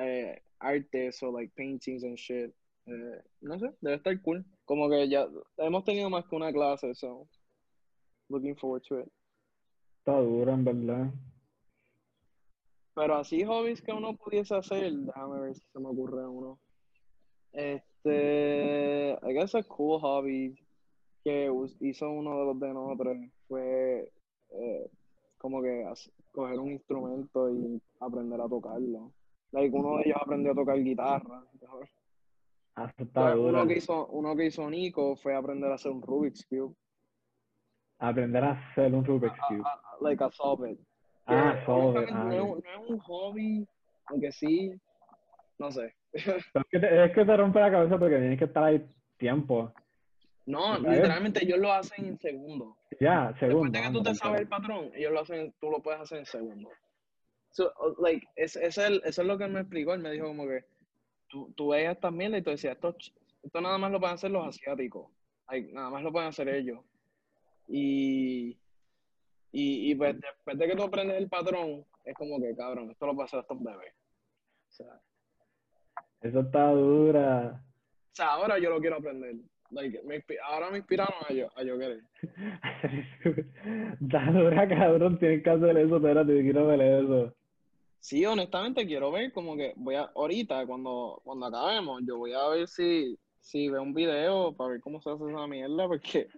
eh, 0.00 0.42
arte, 0.60 1.10
o 1.22 1.32
like 1.32 1.52
paintings 1.56 2.04
and 2.04 2.16
shit. 2.16 2.54
Eh, 2.86 3.22
no 3.40 3.58
sé, 3.58 3.70
debe 3.80 3.96
estar 3.96 4.20
cool. 4.22 4.44
Como 4.64 4.88
que 4.88 5.08
ya 5.08 5.26
hemos 5.58 5.84
tenido 5.84 6.10
más 6.10 6.26
que 6.26 6.36
una 6.36 6.52
clase, 6.52 6.94
so 6.94 7.28
looking 8.28 8.56
forward 8.56 8.82
to 8.82 9.00
it. 9.00 9.08
Está 9.98 10.18
duro, 10.20 10.52
en 10.52 10.64
verdad. 10.64 11.10
Pero 12.94 13.16
así 13.16 13.42
hobbies 13.44 13.82
que 13.82 13.92
uno 13.92 14.16
pudiese 14.16 14.54
hacer, 14.54 14.92
déjame 14.92 15.40
ver 15.40 15.54
si 15.54 15.62
se 15.72 15.80
me 15.80 15.88
ocurre 15.88 16.26
uno. 16.26 16.60
Este, 17.54 19.16
I 19.22 19.32
guess 19.32 19.54
a 19.54 19.62
cool 19.62 20.00
hobby 20.00 20.58
que 21.22 21.50
hizo 21.80 22.10
uno 22.10 22.38
de 22.38 22.44
los 22.44 22.60
de 22.60 22.74
nosotros 22.74 23.16
fue 23.48 24.12
eh, 24.50 24.90
como 25.38 25.62
que 25.62 25.86
coger 26.32 26.58
un 26.58 26.72
instrumento 26.72 27.50
y 27.50 27.80
aprender 28.00 28.40
a 28.40 28.48
tocarlo. 28.48 29.12
Like, 29.52 29.76
uno 29.76 29.98
de 29.98 30.02
ellos 30.06 30.18
aprendió 30.20 30.52
a 30.52 30.54
tocar 30.54 30.82
guitarra. 30.82 31.44
Ah, 32.76 32.92
uno, 33.36 33.68
que 33.68 33.74
hizo, 33.74 34.06
uno 34.08 34.34
que 34.34 34.46
hizo 34.46 34.68
Nico 34.68 35.14
fue 35.14 35.36
aprender 35.36 35.70
a 35.70 35.76
hacer 35.76 35.92
un 35.92 36.02
Rubik's 36.02 36.44
Cube. 36.46 36.74
Aprender 38.00 38.42
a 38.42 38.50
hacer 38.50 38.92
un 38.92 39.04
Rubik's 39.04 39.38
Cube. 39.46 39.62
like 40.00 40.22
a 40.24 40.30
solve 40.32 40.72
it. 40.72 40.80
Ah, 41.26 41.62
solve 41.64 42.02
it. 42.02 42.10
No, 42.10 42.24
no, 42.24 42.56
es 42.58 42.90
un 42.90 42.98
hobby, 42.98 43.66
aunque 44.06 44.32
sí, 44.32 44.72
no 45.58 45.70
sé. 45.70 45.94
Es, 46.14 46.64
que 46.70 46.78
te, 46.78 47.04
es 47.04 47.12
que 47.12 47.24
te 47.24 47.36
rompe 47.36 47.60
la 47.60 47.70
cabeza 47.70 47.98
porque 47.98 48.16
tienes 48.16 48.38
que 48.38 48.44
estar 48.44 48.64
ahí 48.64 48.84
tiempo. 49.18 49.72
No, 50.46 50.78
literalmente 50.78 51.42
ellos 51.42 51.58
lo 51.58 51.72
hacen 51.72 52.04
en 52.04 52.18
segundo. 52.18 52.76
Ya, 53.00 53.34
segundo. 53.38 53.70
Después 53.70 53.72
de 53.72 53.82
que 53.82 53.92
tú 53.92 54.02
te 54.02 54.14
sabes 54.14 54.40
el 54.42 54.48
patrón, 54.48 54.90
ellos 54.94 55.12
lo 55.12 55.20
hacen, 55.20 55.54
tú 55.60 55.70
lo 55.70 55.80
puedes 55.82 56.00
hacer 56.00 56.18
en 56.18 56.26
segundo. 56.26 56.70
So, 57.50 57.72
like, 58.02 58.26
es, 58.36 58.56
es 58.56 58.76
el, 58.78 59.00
eso 59.04 59.22
es 59.22 59.28
lo 59.28 59.38
que 59.38 59.44
él 59.44 59.52
me 59.52 59.60
explicó. 59.60 59.94
Él 59.94 60.00
me 60.00 60.10
dijo 60.10 60.26
como 60.26 60.46
que 60.46 60.64
tú, 61.28 61.52
tú 61.56 61.68
ves 61.68 61.90
esta 61.90 62.10
mierda 62.10 62.38
y 62.38 62.42
tú 62.42 62.50
decías, 62.50 62.74
esto, 62.74 62.94
esto 63.42 63.60
nada 63.60 63.78
más 63.78 63.90
lo 63.90 64.00
pueden 64.00 64.14
hacer 64.14 64.30
los 64.30 64.46
asiáticos. 64.46 65.10
Like, 65.48 65.72
nada 65.72 65.88
más 65.88 66.02
lo 66.02 66.12
pueden 66.12 66.28
hacer 66.28 66.48
ellos. 66.48 66.80
Y, 67.68 68.58
y, 69.50 69.90
y 69.90 69.94
pues 69.94 70.20
después 70.20 70.58
de 70.58 70.66
que 70.66 70.76
tú 70.76 70.82
aprendes 70.82 71.16
el 71.16 71.28
patrón, 71.28 71.86
es 72.04 72.14
como 72.14 72.38
que, 72.38 72.54
cabrón, 72.54 72.90
esto 72.90 73.06
lo 73.06 73.14
puede 73.14 73.26
hacer 73.26 73.40
estos 73.40 73.62
bebés. 73.62 73.94
O 74.68 74.72
sea, 74.72 75.00
eso 76.24 76.40
está 76.40 76.70
dura. 76.70 77.62
O 78.12 78.16
sea, 78.16 78.32
ahora 78.32 78.58
yo 78.58 78.70
lo 78.70 78.80
quiero 78.80 78.96
aprender. 78.96 79.36
Like, 79.70 80.00
me, 80.04 80.24
ahora 80.44 80.70
me 80.70 80.78
inspiraron 80.78 81.14
a 81.28 81.32
yo, 81.32 81.48
a 81.54 81.62
yo 81.62 81.78
querer. 81.78 82.00
dura, 84.00 84.68
cabrón, 84.68 85.18
tienes 85.18 85.42
que 85.42 85.50
hacer 85.50 85.76
eso, 85.76 85.96
espérate, 85.96 86.42
quiero 86.42 86.66
ver 86.66 86.80
eso. 86.80 87.34
Sí, 87.98 88.24
honestamente 88.24 88.86
quiero 88.86 89.10
ver 89.10 89.32
como 89.32 89.56
que 89.56 89.74
voy 89.76 89.96
a, 89.96 90.10
ahorita 90.14 90.66
cuando, 90.66 91.20
cuando 91.24 91.46
acabemos, 91.46 92.02
yo 92.06 92.18
voy 92.18 92.32
a 92.32 92.48
ver 92.48 92.68
si, 92.68 93.18
si 93.40 93.68
veo 93.68 93.82
un 93.82 93.94
video 93.94 94.54
para 94.54 94.70
ver 94.70 94.80
cómo 94.80 95.00
se 95.00 95.10
hace 95.10 95.24
esa 95.28 95.46
mierda, 95.46 95.88
porque 95.88 96.28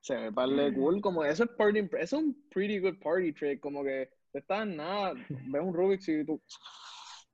se 0.00 0.16
ve 0.16 0.32
par 0.32 0.48
de 0.48 0.74
cool, 0.74 1.00
como 1.00 1.24
eso 1.24 1.44
es 1.44 1.50
party, 1.50 1.88
es 1.98 2.12
un 2.12 2.36
pretty 2.50 2.78
good 2.78 2.98
party 3.02 3.32
trick, 3.32 3.60
como 3.60 3.84
que 3.84 4.10
está 4.32 4.62
en 4.62 4.76
nada, 4.76 5.14
ves 5.28 5.62
un 5.62 5.72
Rubik's 5.72 6.08
y 6.08 6.24
tú... 6.24 6.40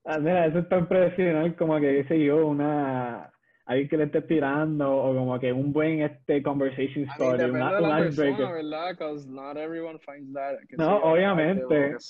Ah, 0.05 0.19
mira, 0.19 0.47
eso 0.47 0.61
está 0.61 0.79
impresionante, 0.79 1.57
como 1.57 1.79
que, 1.79 2.03
qué 2.03 2.05
sé 2.09 2.25
yo, 2.25 2.47
una 2.47 3.31
alguien 3.69 3.89
que 3.89 3.97
le 3.99 4.05
esté 4.05 4.23
tirando 4.23 4.91
o 4.91 5.15
como 5.15 5.39
que 5.39 5.53
un 5.53 5.73
buen 5.73 6.01
este 6.01 6.43
conversation 6.43 7.05
story, 7.11 7.45
I 7.45 7.53
mean, 7.53 7.57
una, 7.57 7.79
un 7.79 8.09
icebreaker. 8.09 8.49
¿verdad? 8.49 8.91
Because 8.93 9.29
not 9.29 9.59
everyone 9.59 9.99
finds 10.01 10.33
that. 10.33 10.59
No, 10.77 10.97
obviamente. 11.03 11.97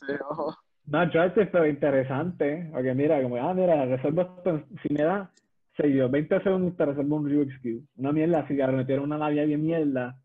No, 0.90 1.00
attractive, 1.00 1.48
pero 1.48 1.66
interesante. 1.66 2.70
Porque 2.72 2.94
mira, 2.94 3.22
como, 3.22 3.36
ah, 3.36 3.52
mira, 3.52 3.84
resuelvo 3.84 4.22
esto, 4.22 4.64
si 4.80 4.94
me 4.94 5.02
da, 5.02 5.30
sé 5.76 5.92
yo, 5.92 6.08
20 6.08 6.42
segundos 6.42 6.76
te 6.78 6.86
resuelvo 6.86 7.16
un 7.16 7.30
Rubik's 7.30 7.58
Cube. 7.60 7.82
Una 7.96 8.10
mierda 8.10 8.38
así, 8.40 8.56
que 8.56 8.66
metieron 8.68 9.04
una 9.04 9.18
labia 9.18 9.44
bien 9.44 9.62
mierda. 9.62 10.16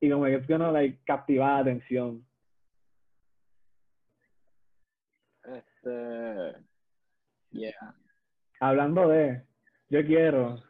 Y 0.00 0.08
como 0.10 0.24
que 0.24 0.36
es 0.36 0.46
que 0.46 0.56
no, 0.56 0.72
like, 0.72 1.00
captiva 1.04 1.48
la 1.48 1.58
atención. 1.58 2.24
Este... 5.44 6.67
Yeah. 7.58 7.94
Hablando 8.60 9.08
de, 9.08 9.42
yo 9.90 10.04
quiero 10.04 10.62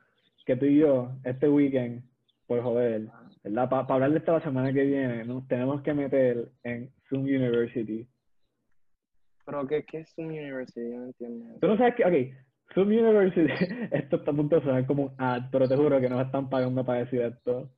que 0.46 0.56
tú 0.56 0.64
y 0.64 0.78
yo, 0.78 1.12
este 1.24 1.48
weekend, 1.48 2.02
por 2.46 2.62
joder, 2.62 3.08
¿verdad? 3.44 3.68
Para 3.68 3.94
hablar 3.94 4.10
de 4.12 4.18
esta 4.18 4.32
la 4.32 4.40
semana 4.40 4.72
que 4.72 4.84
viene, 4.84 5.24
nos 5.24 5.46
tenemos 5.46 5.82
que 5.82 5.92
meter 5.92 6.48
en 6.64 6.90
Zoom 7.08 7.22
University. 7.22 8.08
¿Pero 9.44 9.66
qué, 9.66 9.84
qué 9.84 10.00
es 10.00 10.14
Zoom 10.14 10.28
University? 10.28 10.90
Yo 10.90 10.98
no 10.98 11.06
entiendo. 11.06 11.58
Tú 11.60 11.66
no 11.66 11.76
sabes 11.76 11.94
que, 11.94 12.04
ok, 12.04 12.74
Zoom 12.74 12.88
University, 12.88 13.52
esto 13.92 14.16
está 14.16 14.30
a 14.30 14.34
punto 14.34 14.56
de 14.56 14.62
sonar 14.62 14.86
como 14.86 15.04
un 15.04 15.14
ad, 15.18 15.44
pero 15.50 15.68
te 15.68 15.76
juro 15.76 16.00
que 16.00 16.08
no 16.08 16.16
me 16.16 16.22
están 16.22 16.48
pagando 16.48 16.84
para 16.84 17.00
decir 17.00 17.20
esto. 17.20 17.70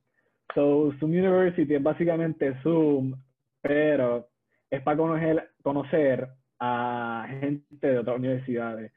So, 0.53 0.93
Zoom 0.99 1.11
University 1.11 1.75
es 1.75 1.83
básicamente 1.83 2.55
Zoom, 2.61 3.13
pero 3.61 4.29
es 4.69 4.81
para 4.81 4.97
conocer, 4.97 5.49
conocer 5.61 6.27
a 6.59 7.25
gente 7.41 7.87
de 7.87 7.97
otras 7.97 8.17
universidades. 8.17 8.91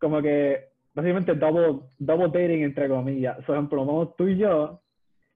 Como 0.00 0.22
que 0.22 0.68
básicamente 0.94 1.34
double, 1.34 1.80
double 1.98 2.28
dating 2.28 2.62
entre 2.62 2.88
comillas. 2.88 3.36
Por 3.44 3.54
ejemplo, 3.54 3.84
vamos 3.84 4.16
tú 4.16 4.28
y 4.28 4.38
yo 4.38 4.80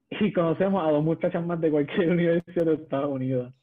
y 0.09 0.31
conocemos 0.33 0.83
a 0.85 0.91
dos 0.91 1.03
muchachas 1.03 1.45
más 1.45 1.59
de 1.61 1.71
cualquier 1.71 2.09
universidad 2.11 2.65
de 2.65 2.73
Estados 2.73 3.09
Unidos. 3.09 3.53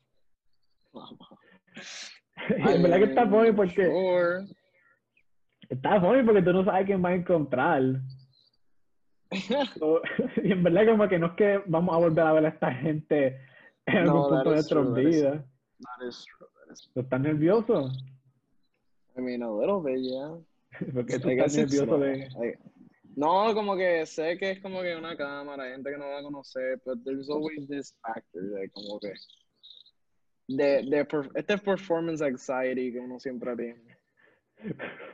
en 2.48 2.82
verdad 2.82 2.98
que 2.98 3.04
está 3.04 3.28
funny 3.28 3.52
porque. 3.52 3.86
Sure. 3.86 4.46
Está 5.68 6.00
funny 6.00 6.24
porque 6.24 6.42
tú 6.42 6.52
no 6.52 6.64
sabes 6.64 6.86
quién 6.86 7.04
va 7.04 7.10
a 7.10 7.14
encontrar. 7.14 7.82
So, 9.78 10.00
y 10.42 10.50
en 10.52 10.62
verdad 10.62 10.86
como 10.86 11.08
que 11.08 11.18
no 11.18 11.26
es 11.26 11.32
que 11.34 11.62
vamos 11.66 11.94
a 11.94 11.98
volver 11.98 12.26
a 12.26 12.32
ver 12.32 12.46
a 12.46 12.48
esta 12.48 12.74
gente 12.74 13.40
en 13.86 13.98
algún 13.98 14.22
No, 14.22 14.28
punto 14.28 14.48
de 14.50 14.56
nuestras 14.56 14.94
vidas. 14.94 15.44
That 15.78 16.06
is 16.08 16.24
true. 16.24 16.48
That 16.56 16.72
is 16.72 16.90
¿Tú 16.92 17.00
estás 17.00 17.20
nervioso? 17.20 17.90
I 19.16 19.20
mean, 19.20 19.42
a 19.42 19.50
little 19.50 19.80
bit, 19.80 20.00
yeah. 20.00 20.36
Porque 20.94 21.18
tú 21.18 21.30
estás 21.30 21.56
nervioso 21.56 21.98
de... 21.98 22.58
No, 23.16 23.52
como 23.54 23.76
que 23.76 24.06
sé 24.06 24.38
que 24.38 24.52
es 24.52 24.60
como 24.60 24.82
que 24.82 24.94
una 24.96 25.16
cámara, 25.16 25.70
gente 25.70 25.90
que 25.90 25.98
no 25.98 26.08
va 26.08 26.20
a 26.20 26.22
conocer, 26.22 26.80
but 26.84 27.02
there's 27.04 27.28
always 27.28 27.68
this 27.68 27.92
factor 28.00 28.42
de 28.42 28.70
como 28.70 29.00
que 29.00 29.12
de, 30.48 30.82
de 30.82 31.04
per- 31.04 31.30
este 31.34 31.58
performance 31.58 32.22
anxiety 32.22 32.92
que 32.92 33.00
uno 33.00 33.18
siempre 33.18 33.56
tiene. 33.56 33.96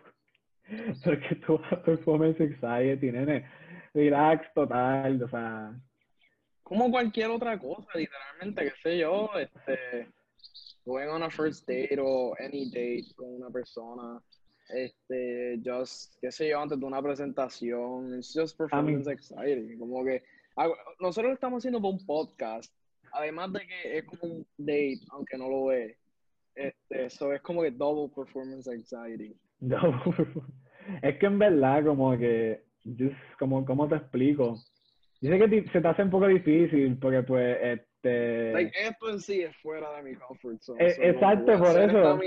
Vas 0.69 1.73
a 1.73 1.83
performance 1.83 2.40
anxiety, 2.40 3.12
nene. 3.12 3.49
Relax 3.95 4.53
total, 4.55 5.23
o 5.23 5.29
sea... 5.29 5.75
Como 6.62 6.90
cualquier 6.90 7.31
otra 7.31 7.59
cosa, 7.59 7.88
literalmente, 7.95 8.64
qué 8.64 8.73
sé 8.83 8.99
yo, 8.99 9.31
este, 9.38 10.09
going 10.85 11.09
on 11.09 11.23
a 11.23 11.31
first 11.31 11.66
date 11.69 11.97
o 12.01 12.35
any 12.40 12.69
date 12.71 13.14
con 13.14 13.29
una 13.37 13.51
persona, 13.51 14.21
este, 14.69 15.61
just, 15.65 16.15
qué 16.21 16.31
sé 16.31 16.49
yo, 16.49 16.61
antes 16.61 16.79
de 16.79 16.87
una 16.87 17.03
presentación, 17.03 18.17
it's 18.17 18.33
just 18.35 18.57
performance 18.57 19.09
anxiety, 19.09 19.79
como 19.79 20.05
que, 20.05 20.23
ah, 20.57 20.69
nosotros 21.01 21.31
lo 21.31 21.35
estamos 21.35 21.59
haciendo 21.59 21.81
por 21.81 21.95
un 21.95 22.05
podcast, 22.05 22.73
además 23.13 23.53
de 23.53 23.61
que 23.67 23.99
es 23.99 24.05
como 24.05 24.35
un 24.35 24.47
date, 24.59 25.01
aunque 25.11 25.39
no 25.39 25.49
lo 25.49 25.73
es, 25.73 25.97
este, 26.55 27.07
eso 27.07 27.33
es 27.33 27.43
como 27.43 27.63
que 27.63 27.71
double 27.71 28.13
performance 28.15 28.69
anxiety. 28.69 29.35
No, 29.59 29.79
es 31.03 31.19
que 31.19 31.27
en 31.27 31.39
verdad 31.39 31.83
como 31.87 32.17
que, 32.19 32.63
just, 32.85 33.17
como, 33.39 33.65
¿cómo 33.65 33.89
te 33.89 33.97
explico? 33.97 34.57
Yo 35.23 35.31
sé 35.31 35.39
que 35.39 35.65
se 35.73 35.81
te 35.81 35.89
hace 35.89 36.03
un 36.03 36.11
poco 36.11 36.27
difícil 36.27 36.99
porque 36.99 37.23
pues, 37.23 37.57
este... 37.63 38.53
Like, 38.53 38.73
esto 38.79 39.11
en 39.11 39.21
sí 39.21 39.41
es 39.41 39.57
fuera 39.57 39.97
de 39.97 40.03
mi 40.03 40.15
comfort 40.17 40.61
zone. 40.61 40.87
Eh, 40.87 40.91
so, 40.91 41.03
exacto, 41.03 41.59
por 41.59 41.81
eso. 41.81 42.21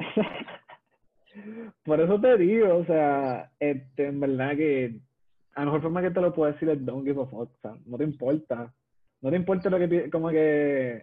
Por 1.84 2.00
eso 2.00 2.20
te 2.20 2.36
digo, 2.36 2.76
o 2.76 2.84
sea, 2.84 3.50
este, 3.58 4.06
en 4.06 4.20
verdad 4.20 4.56
que 4.56 5.00
a 5.54 5.60
la 5.60 5.66
mejor 5.66 5.82
forma 5.82 6.02
que 6.02 6.10
te 6.10 6.20
lo 6.20 6.34
puedo 6.34 6.52
decir 6.52 6.68
es 6.68 6.84
don't 6.84 7.06
give 7.06 7.24
fuck, 7.26 7.50
o 7.50 7.58
sea, 7.62 7.74
no 7.86 7.96
te 7.96 8.04
importa. 8.04 8.72
No 9.20 9.30
te 9.30 9.36
importa 9.36 9.70
lo 9.70 9.78
que, 9.78 10.10
como 10.10 10.30
este, 10.30 11.02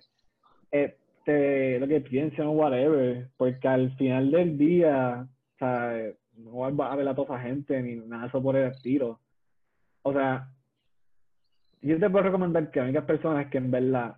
lo 1.79 1.87
que 1.87 2.01
piensen 2.01 2.45
o 2.45 2.51
whatever, 2.51 3.29
porque 3.35 3.67
al 3.67 3.95
final 3.97 4.31
del 4.31 4.57
día, 4.57 5.27
o 5.27 5.57
sea, 5.57 6.13
no 6.37 6.75
vas 6.75 6.91
a 6.91 6.95
ver 6.95 7.07
a 7.07 7.15
toda 7.15 7.35
esa 7.35 7.47
gente 7.47 7.81
ni 7.81 7.95
nada 7.95 8.27
eso 8.27 8.41
por 8.41 8.55
el 8.55 8.71
estilo. 8.71 9.19
O 10.03 10.13
sea, 10.13 10.49
yo 11.81 11.99
te 11.99 12.09
puedo 12.09 12.25
recomendar 12.25 12.71
que 12.71 12.79
únicas 12.79 13.05
personas 13.05 13.49
que 13.49 13.57
en 13.57 13.71
verdad 13.71 14.15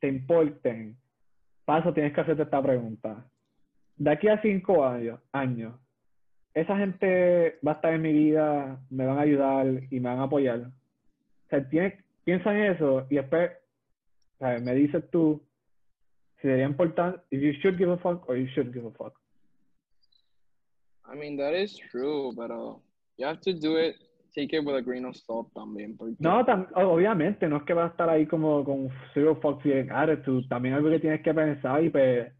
te 0.00 0.08
importen, 0.08 0.96
paso 1.64 1.92
tienes 1.92 2.12
que 2.12 2.20
hacerte 2.20 2.42
esta 2.42 2.62
pregunta. 2.62 3.24
De 3.96 4.10
aquí 4.10 4.28
a 4.28 4.40
cinco 4.42 4.84
años, 4.84 5.20
años, 5.32 5.74
esa 6.52 6.76
gente 6.76 7.58
va 7.66 7.72
a 7.72 7.74
estar 7.76 7.94
en 7.94 8.02
mi 8.02 8.12
vida, 8.12 8.80
me 8.90 9.06
van 9.06 9.18
a 9.18 9.22
ayudar 9.22 9.66
y 9.90 10.00
me 10.00 10.08
van 10.08 10.18
a 10.20 10.24
apoyar. 10.24 10.60
O 10.60 11.48
sea, 11.48 11.68
tienes, 11.68 11.94
piensa 12.24 12.52
en 12.56 12.72
eso 12.74 13.06
y 13.10 13.16
después, 13.16 13.50
o 14.36 14.38
sea, 14.38 14.58
me 14.58 14.74
dices 14.74 15.08
tú 15.10 15.42
si 16.40 16.48
sería 16.48 16.66
importante, 16.66 17.20
if 17.30 17.40
you 17.40 17.52
should 17.60 17.76
give 17.78 17.90
a 17.92 17.96
fuck 17.96 18.28
or 18.28 18.36
you 18.36 18.46
should 18.48 18.72
give 18.72 18.86
a 18.86 18.90
fuck. 18.90 19.14
I 21.06 21.16
mean, 21.16 21.36
that 21.36 21.54
is 21.54 21.76
true, 21.90 22.32
pero 22.36 22.82
you 23.18 23.26
have 23.26 23.40
to 23.42 23.52
do 23.52 23.76
it, 23.78 23.96
take 24.34 24.52
it 24.56 24.64
with 24.64 24.74
a 24.76 24.82
grain 24.82 25.04
of 25.04 25.14
salt 25.16 25.52
también, 25.54 25.96
porque 25.96 26.16
No, 26.18 26.44
tam- 26.44 26.66
obviamente, 26.74 27.48
no 27.48 27.58
es 27.58 27.62
que 27.64 27.74
vas 27.74 27.88
a 27.90 27.92
estar 27.92 28.08
ahí 28.08 28.26
como 28.26 28.64
con 28.64 28.88
zero 29.12 29.36
fuck 29.40 29.60
feeling 29.62 29.90
attitude, 29.90 30.46
también 30.48 30.74
algo 30.74 30.90
que 30.90 30.98
tienes 31.00 31.22
que 31.22 31.32
pensar 31.34 31.82
y 31.84 31.90
pues, 31.90 32.32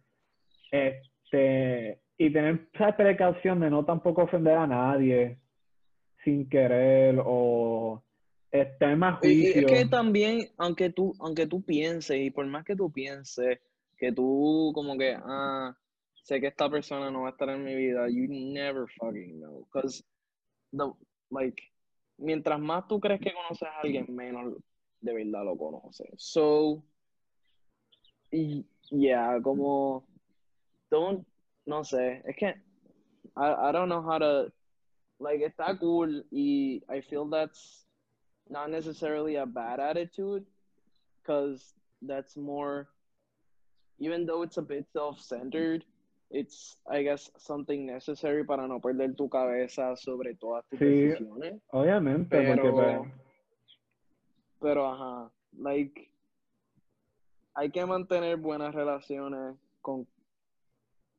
este, 1.35 2.01
y 2.17 2.33
tener 2.33 2.69
esa 2.73 2.97
precaución 2.97 3.61
de 3.61 3.71
no 3.71 3.85
tampoco 3.85 4.23
ofender 4.23 4.57
a 4.57 4.67
nadie 4.67 5.39
sin 6.23 6.49
querer 6.49 7.21
o 7.25 8.03
tener 8.51 8.97
más 8.97 9.19
y 9.25 9.27
juicio. 9.27 9.67
es 9.67 9.73
que 9.73 9.87
también, 9.87 10.49
aunque 10.57 10.91
tú, 10.91 11.13
aunque 11.19 11.47
tú 11.47 11.63
pienses, 11.63 12.17
y 12.19 12.31
por 12.31 12.47
más 12.47 12.65
que 12.65 12.77
tú 12.77 12.91
pienses, 12.91 13.59
que 13.99 14.13
tú 14.13 14.71
como 14.75 14.97
que, 14.97 15.17
ah, 15.17 15.77
sé 16.23 16.41
que 16.41 16.47
esta 16.47 16.71
persona 16.71 17.11
no 17.11 17.23
va 17.23 17.29
a 17.29 17.31
estar 17.33 17.49
en 17.51 17.65
mi 17.65 17.75
vida, 17.75 18.09
you 18.09 18.27
never 18.29 18.87
fucking 18.99 19.41
know. 19.41 19.67
Because, 19.67 20.05
the, 20.73 20.93
like, 21.31 21.61
mientras 22.17 22.61
más 22.61 22.87
tú 22.87 23.01
crees 23.01 23.21
que 23.21 23.33
conoces 23.33 23.69
a 23.69 23.81
alguien, 23.81 24.07
menos 24.15 24.55
de 25.01 25.13
verdad 25.13 25.45
lo 25.45 25.57
conoces. 25.59 26.09
So, 26.17 26.83
y, 28.31 28.65
yeah, 28.91 29.41
como, 29.43 30.07
don't, 30.95 31.27
no 31.67 31.83
sé, 31.83 32.23
es 32.25 32.37
que, 32.37 32.55
I, 33.37 33.69
I 33.69 33.73
don't 33.73 33.89
know 33.89 34.03
how 34.03 34.19
to, 34.19 34.53
like, 35.19 35.41
está 35.43 35.79
cool, 35.79 36.23
y 36.31 36.83
I 36.89 37.01
feel 37.01 37.29
that's 37.29 37.85
not 38.49 38.71
necessarily 38.71 39.37
a 39.37 39.47
bad 39.47 39.81
attitude 39.81 40.45
because 41.23 41.75
that's 42.03 42.37
more 42.37 42.87
even 43.99 44.27
though 44.27 44.43
it's 44.43 44.59
a 44.59 44.63
bit 44.63 44.85
self-centered 44.93 45.83
it's 46.31 46.77
i 46.91 47.03
guess 47.03 47.31
something 47.39 47.87
necessary 47.87 48.45
para 48.45 48.67
no 48.69 48.79
perder 48.79 49.17
tu 49.17 49.29
cabeza 49.29 49.97
sobre 49.97 50.35
todas 50.35 50.63
tus 50.71 50.79
Sí. 50.79 50.85
decisiones 50.85 51.61
Obviamente, 51.73 52.37
porque 52.37 52.61
pero 52.61 52.75
pues, 52.75 53.13
pero 54.61 54.87
ajá 54.93 55.31
like 55.59 56.11
hay 57.55 57.71
que 57.71 57.87
mantener 57.87 58.37
buenas 58.37 58.75
relaciones 58.75 59.57
con 59.81 60.07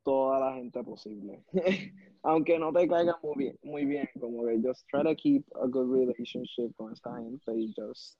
toda 0.06 0.38
la 0.38 0.54
gente 0.54 0.82
posible. 0.84 1.42
Aunque 2.22 2.58
no 2.58 2.72
te 2.72 2.86
caiga 2.88 3.18
muy 3.22 3.34
bien, 3.36 3.58
muy 3.64 3.84
bien 3.84 4.08
como 4.20 4.46
que 4.46 4.60
just 4.62 4.86
try 4.88 5.02
to 5.02 5.14
keep 5.16 5.44
a 5.60 5.66
good 5.66 5.92
relationship 5.92 6.72
con 6.76 6.92
esta 6.92 7.16
gente 7.16 7.52
y 7.52 7.74
just 7.76 8.16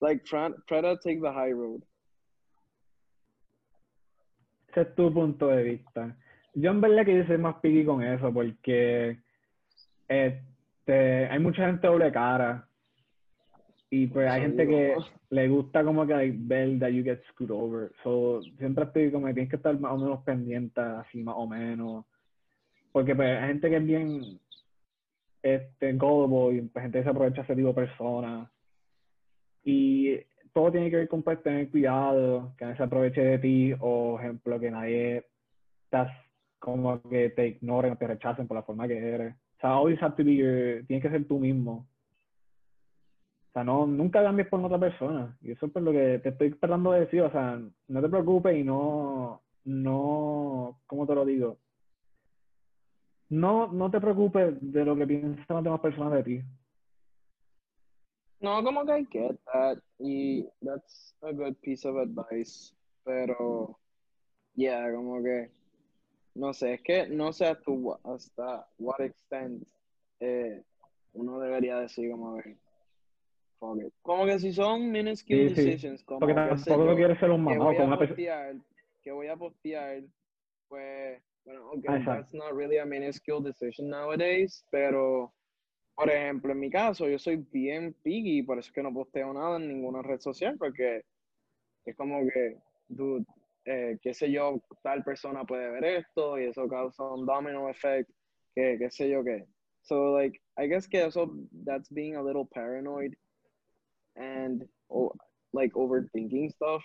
like 0.00 0.24
try, 0.24 0.50
try 0.66 0.82
to 0.82 0.96
take 0.96 1.20
the 1.20 1.32
high 1.32 1.52
road. 1.52 1.82
Ese 4.68 4.82
es 4.82 4.94
tu 4.96 5.12
punto 5.12 5.46
de 5.46 5.62
vista. 5.62 6.16
Yo 6.54 6.72
en 6.72 6.80
verdad 6.80 7.04
que 7.04 7.16
yo 7.16 7.24
soy 7.24 7.38
más 7.38 7.56
picky 7.60 7.84
con 7.84 8.02
eso 8.02 8.32
porque 8.32 9.18
este, 10.08 11.26
hay 11.26 11.38
mucha 11.38 11.66
gente 11.66 11.86
doble 11.86 12.10
cara 12.10 12.67
y 13.90 14.06
pues 14.08 14.30
hay 14.30 14.42
gente 14.42 14.66
que 14.66 14.96
le 15.30 15.48
gusta 15.48 15.82
como 15.82 16.06
que 16.06 16.34
ver 16.36 16.78
that 16.78 16.90
you 16.90 17.02
get 17.02 17.22
screwed 17.30 17.50
over. 17.50 17.90
So, 18.02 18.42
siempre 18.58 18.84
estoy 18.84 19.10
como 19.10 19.26
que 19.26 19.34
tienes 19.34 19.50
que 19.50 19.56
estar 19.56 19.78
más 19.80 19.92
o 19.92 19.98
menos 19.98 20.22
pendiente, 20.24 20.80
así 20.80 21.22
más 21.22 21.36
o 21.38 21.46
menos. 21.46 22.04
Porque 22.92 23.14
pues 23.14 23.38
hay 23.38 23.48
gente 23.48 23.70
que 23.70 23.76
es 23.76 23.86
bien 23.86 24.40
este, 25.42 25.92
gullible 25.94 26.58
y 26.58 26.68
pues, 26.68 26.82
gente 26.82 26.98
que 26.98 27.04
se 27.04 27.10
aprovecha 27.10 27.36
de 27.36 27.42
ese 27.42 27.56
tipo 27.56 27.68
de 27.68 27.74
personas. 27.74 28.50
Y 29.64 30.18
todo 30.52 30.70
tiene 30.70 30.90
que 30.90 30.96
ver 30.96 31.08
con 31.08 31.22
pues, 31.22 31.42
tener 31.42 31.70
cuidado, 31.70 32.54
que 32.58 32.66
nadie 32.66 32.76
se 32.76 32.82
aproveche 32.82 33.22
de 33.22 33.38
ti 33.38 33.74
o, 33.80 34.18
ejemplo, 34.18 34.60
que 34.60 34.70
nadie 34.70 35.24
estás 35.84 36.10
como 36.58 37.00
que 37.02 37.30
te 37.30 37.48
ignoren 37.48 37.92
o 37.92 37.96
te 37.96 38.06
rechacen 38.06 38.46
por 38.46 38.56
la 38.56 38.62
forma 38.62 38.86
que 38.86 38.98
eres. 38.98 39.34
O 39.34 39.60
sea, 39.60 39.70
always 39.70 40.02
have 40.02 40.14
to 40.16 40.24
be 40.24 40.36
your, 40.36 40.84
tienes 40.86 41.02
que 41.02 41.10
ser 41.10 41.24
tú 41.26 41.38
mismo. 41.38 41.86
Sea, 43.58 43.64
no, 43.64 43.86
nunca 43.86 44.22
cambies 44.22 44.48
por 44.48 44.64
otra 44.64 44.78
persona. 44.78 45.36
Y 45.42 45.50
eso 45.52 45.66
es 45.66 45.72
por 45.72 45.82
lo 45.82 45.90
que 45.90 46.20
te 46.20 46.28
estoy 46.28 46.52
tratando 46.52 46.92
de 46.92 47.00
decir. 47.00 47.22
O 47.22 47.30
sea, 47.30 47.60
no 47.88 48.00
te 48.00 48.08
preocupes 48.08 48.56
y 48.56 48.62
no, 48.62 49.42
no, 49.64 50.80
¿cómo 50.86 51.06
te 51.06 51.14
lo 51.14 51.24
digo? 51.24 51.58
No, 53.30 53.66
no 53.66 53.90
te 53.90 54.00
preocupes 54.00 54.56
de 54.60 54.84
lo 54.84 54.94
que 54.96 55.06
piensan 55.06 55.44
las 55.48 55.64
demás 55.64 55.80
personas 55.80 56.12
de 56.12 56.22
ti. 56.22 56.42
no 58.40 58.62
como 58.62 58.86
que 58.86 58.92
I 58.92 59.06
get 59.10 59.36
that 59.52 59.78
y 59.98 60.46
that's 60.62 61.12
a 61.22 61.32
good 61.32 61.56
piece 61.60 61.84
of 61.84 61.96
advice 61.96 62.72
pero 63.04 63.76
yeah 64.54 64.92
como 64.92 65.22
que 65.22 65.50
no 66.36 66.52
sé 66.52 66.74
es 66.74 66.82
que 66.82 67.08
no 67.08 67.32
sé 67.32 67.46
hasta, 67.46 67.72
hasta 68.04 68.68
what 68.78 69.00
extent 69.00 69.66
eh, 70.20 70.62
uno 71.14 71.40
debería 71.40 71.80
decir 71.80 72.12
como 72.12 72.36
que 72.36 72.56
fuck 73.58 73.78
it. 73.82 73.92
como 74.02 74.26
que 74.26 74.38
si 74.38 74.52
son 74.52 74.90
minuscule 74.90 75.48
Sí, 75.50 75.54
sí. 75.54 75.64
decisions 75.64 76.02
como 76.04 76.20
Porque 76.20 76.34
tampoco 76.34 76.94
quieres 76.96 77.18
ser 77.18 77.30
un 77.30 77.42
mamado 77.44 77.74
con 77.74 77.86
una 77.86 77.98
persona. 77.98 78.62
que 79.02 79.12
voy 79.12 79.26
a 79.28 79.36
postear, 79.36 80.02
pues, 80.68 81.22
bueno, 81.44 81.70
okay, 81.70 81.94
Ajá. 81.96 82.16
that's 82.16 82.34
not 82.34 82.52
really 82.52 82.78
a 82.78 82.84
minuscule 82.84 83.42
decision 83.42 83.88
nowadays, 83.88 84.64
pero, 84.70 85.32
por 85.94 86.10
ejemplo, 86.10 86.52
en 86.52 86.60
mi 86.60 86.70
caso, 86.70 87.08
yo 87.08 87.18
soy 87.18 87.36
bien 87.36 87.94
piggy, 88.02 88.42
por 88.42 88.58
eso 88.58 88.68
es 88.68 88.72
que 88.72 88.82
no 88.82 88.92
posteo 88.92 89.32
nada 89.32 89.56
en 89.56 89.68
ninguna 89.68 90.02
red 90.02 90.20
social, 90.20 90.56
porque 90.58 91.02
es 91.86 91.96
como 91.96 92.20
que, 92.28 92.58
dude, 92.88 93.24
eh, 93.64 93.98
qué 94.02 94.12
sé 94.12 94.30
yo, 94.30 94.60
tal 94.82 95.02
persona 95.04 95.44
puede 95.44 95.70
ver 95.70 95.84
esto 95.84 96.38
y 96.38 96.44
eso 96.44 96.68
causa 96.68 97.02
un 97.04 97.24
domino 97.24 97.68
effect, 97.70 98.10
que 98.54 98.76
qué 98.78 98.90
sé 98.90 99.08
yo 99.08 99.24
qué. 99.24 99.46
So, 99.82 100.16
like, 100.18 100.38
I 100.58 100.66
guess 100.68 100.86
que 100.86 101.02
eso, 101.06 101.30
that's 101.64 101.88
being 101.90 102.16
a 102.16 102.22
little 102.22 102.44
paranoid 102.44 103.14
and, 104.18 104.68
oh, 104.88 105.12
like, 105.52 105.74
overthinking 105.74 106.50
stuff. 106.52 106.82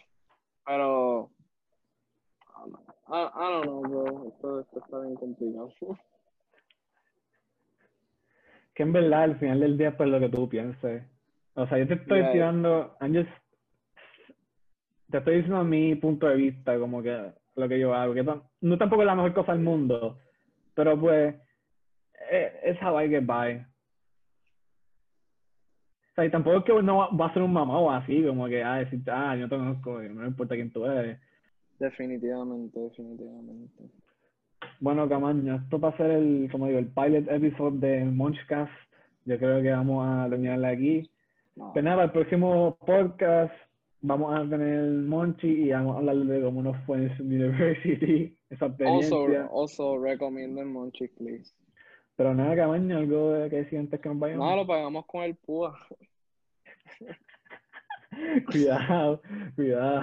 Pero, 0.66 1.30
I, 3.08 3.30
I 3.36 3.52
don't 3.52 3.64
know, 3.66 3.82
bro. 3.82 4.28
Esto, 4.30 4.60
esto 4.62 4.80
está 4.80 5.00
bien 5.02 5.16
complicado. 5.16 5.70
Que 8.74 8.84
en 8.84 8.94
verdad, 8.94 9.24
al 9.24 9.40
final 9.40 9.60
del 9.60 9.78
día, 9.78 9.96
pues 9.96 10.10
lo 10.10 10.20
que 10.20 10.30
tú 10.30 10.48
pienses. 10.50 11.04
O 11.56 11.68
sea, 11.68 11.78
yo 11.78 11.88
te 11.88 11.96
estoy 11.96 12.20
Yeah. 12.22 12.32
tirando, 12.32 12.96
I'm 13.02 13.14
just- 13.14 13.30
te 15.12 15.18
estoy 15.20 15.36
diciendo 15.36 15.64
mi 15.64 15.94
punto 15.96 16.28
de 16.28 16.36
vista, 16.36 16.80
como 16.80 17.04
que 17.04 17.34
lo 17.56 17.68
que 17.70 17.80
yo 17.80 17.94
hago, 17.94 18.16
que 18.16 18.24
no 18.24 18.78
tampoco 18.80 19.04
es 19.04 19.06
la 19.06 19.16
mejor 19.16 19.34
cosa 19.34 19.52
del 19.52 19.62
mundo, 19.62 20.18
pero 20.74 21.00
pues, 21.00 21.36
eh, 22.32 22.60
es 22.64 22.82
how 22.82 23.00
I 23.00 23.08
get 23.10 23.26
by. 23.26 23.64
O 26.14 26.16
sea, 26.16 26.26
y 26.26 26.30
tampoco 26.32 26.58
es 26.58 26.64
que 26.64 26.84
no 26.84 26.98
va- 27.18 27.26
a 27.26 27.34
ser 27.34 27.42
un 27.42 27.54
mamado 27.54 27.90
así, 27.90 28.24
como 28.24 28.46
que, 28.48 28.64
ah, 28.64 28.76
decir, 28.78 29.02
ah, 29.08 29.36
yo 29.36 29.42
no 29.48 29.50
te 29.50 29.56
conozco, 29.58 30.02
no 30.02 30.22
me 30.22 30.28
importa 30.28 30.54
quién 30.56 30.72
tú 30.72 30.86
eres. 30.86 31.20
Definitivamente, 31.80 32.80
definitivamente. 32.80 33.84
Bueno, 34.80 35.10
Camaño, 35.10 35.56
esto 35.56 35.80
va 35.80 35.90
a 35.90 35.98
ser 35.98 36.12
el, 36.12 36.48
como 36.52 36.68
digo, 36.68 36.80
el 36.80 36.88
pilot 36.88 37.30
episode 37.32 37.80
de 37.80 38.06
Munchcast. 38.06 38.72
Yo 39.26 39.38
creo 39.40 39.62
que 39.62 39.72
vamos 39.72 40.06
a 40.08 40.30
terminarla 40.30 40.70
aquí. 40.70 41.10
No. 41.56 41.72
Pues 41.74 41.84
nada, 41.84 42.04
el 42.04 42.12
próximo 42.12 42.78
podcast 42.86 43.54
vamos 44.02 44.36
a 44.38 44.48
tener 44.50 44.84
Monchi 44.84 45.48
y 45.48 45.72
vamos 45.72 45.96
a 45.96 46.00
hablar 46.00 46.16
de 46.18 46.42
cómo 46.42 46.62
nos 46.62 46.78
fue 46.86 46.98
en 47.06 47.18
su 47.18 47.24
university, 47.24 48.38
esa 48.50 48.66
Also, 48.66 48.76
experiencia. 48.76 49.50
also 49.52 49.98
recomienden 50.00 50.72
Monchi, 50.72 51.08
please. 51.08 51.54
Pero 52.16 52.34
nada, 52.34 52.56
Camaño, 52.56 52.98
algo 52.98 53.32
de 53.32 53.50
que 53.50 53.56
decir 53.58 53.80
antes 53.80 54.00
que 54.00 54.10
nos 54.10 54.20
vayamos. 54.20 54.48
No, 54.48 54.56
lo 54.56 54.68
pagamos 54.68 55.06
con 55.06 55.24
el 55.24 55.36
púa. 55.36 55.76
cuidado, 58.52 59.22
cuidado. 59.56 60.02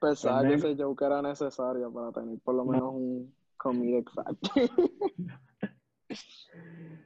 Pensaba 0.00 0.42
que 0.42 0.48
Pues, 0.48 0.64
ese 0.64 0.82
joke 0.82 1.02
era 1.02 1.22
necesario 1.22 1.92
para 1.92 2.12
tener 2.12 2.38
por 2.40 2.54
lo 2.54 2.64
menos 2.64 2.92
un 2.92 3.34
comedic 3.56 4.10
factor. 4.10 4.52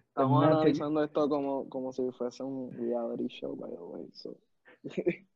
Estamos 0.09 0.43
nada, 0.43 0.55
analizando 0.57 1.05
esto 1.05 1.29
como, 1.29 1.69
como 1.69 1.93
si 1.93 2.11
fuese 2.11 2.43
un 2.43 2.73
reality 2.73 3.29
show, 3.29 3.55
by 3.55 3.71
the 3.71 3.77
way. 3.77 4.09
so. 4.15 4.37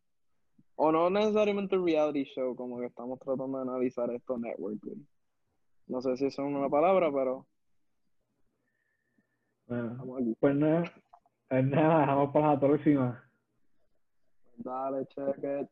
o 0.75 0.91
no 0.91 1.09
necesariamente 1.11 1.77
un 1.77 1.87
reality 1.87 2.25
show, 2.25 2.57
como 2.57 2.81
que 2.81 2.87
estamos 2.87 3.21
tratando 3.21 3.59
de 3.59 3.63
analizar 3.63 4.11
esto 4.11 4.37
networking. 4.39 5.07
No 5.87 6.01
sé 6.01 6.17
si 6.17 6.27
es 6.27 6.39
una 6.39 6.69
palabra, 6.69 7.11
pero 7.13 7.47
Bueno, 9.67 10.35
pues 10.39 10.55
nada, 10.55 10.85
pues 11.49 11.65
nada, 11.65 12.01
dejamos 12.01 12.33
para 12.33 12.55
la 12.55 12.61
próxima. 12.61 13.25
Dale, 14.57 15.07
check 15.07 15.39
it. 15.39 15.69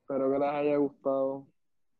Espero 0.00 0.32
que 0.32 0.38
les 0.38 0.48
haya 0.48 0.76
gustado. 0.76 1.46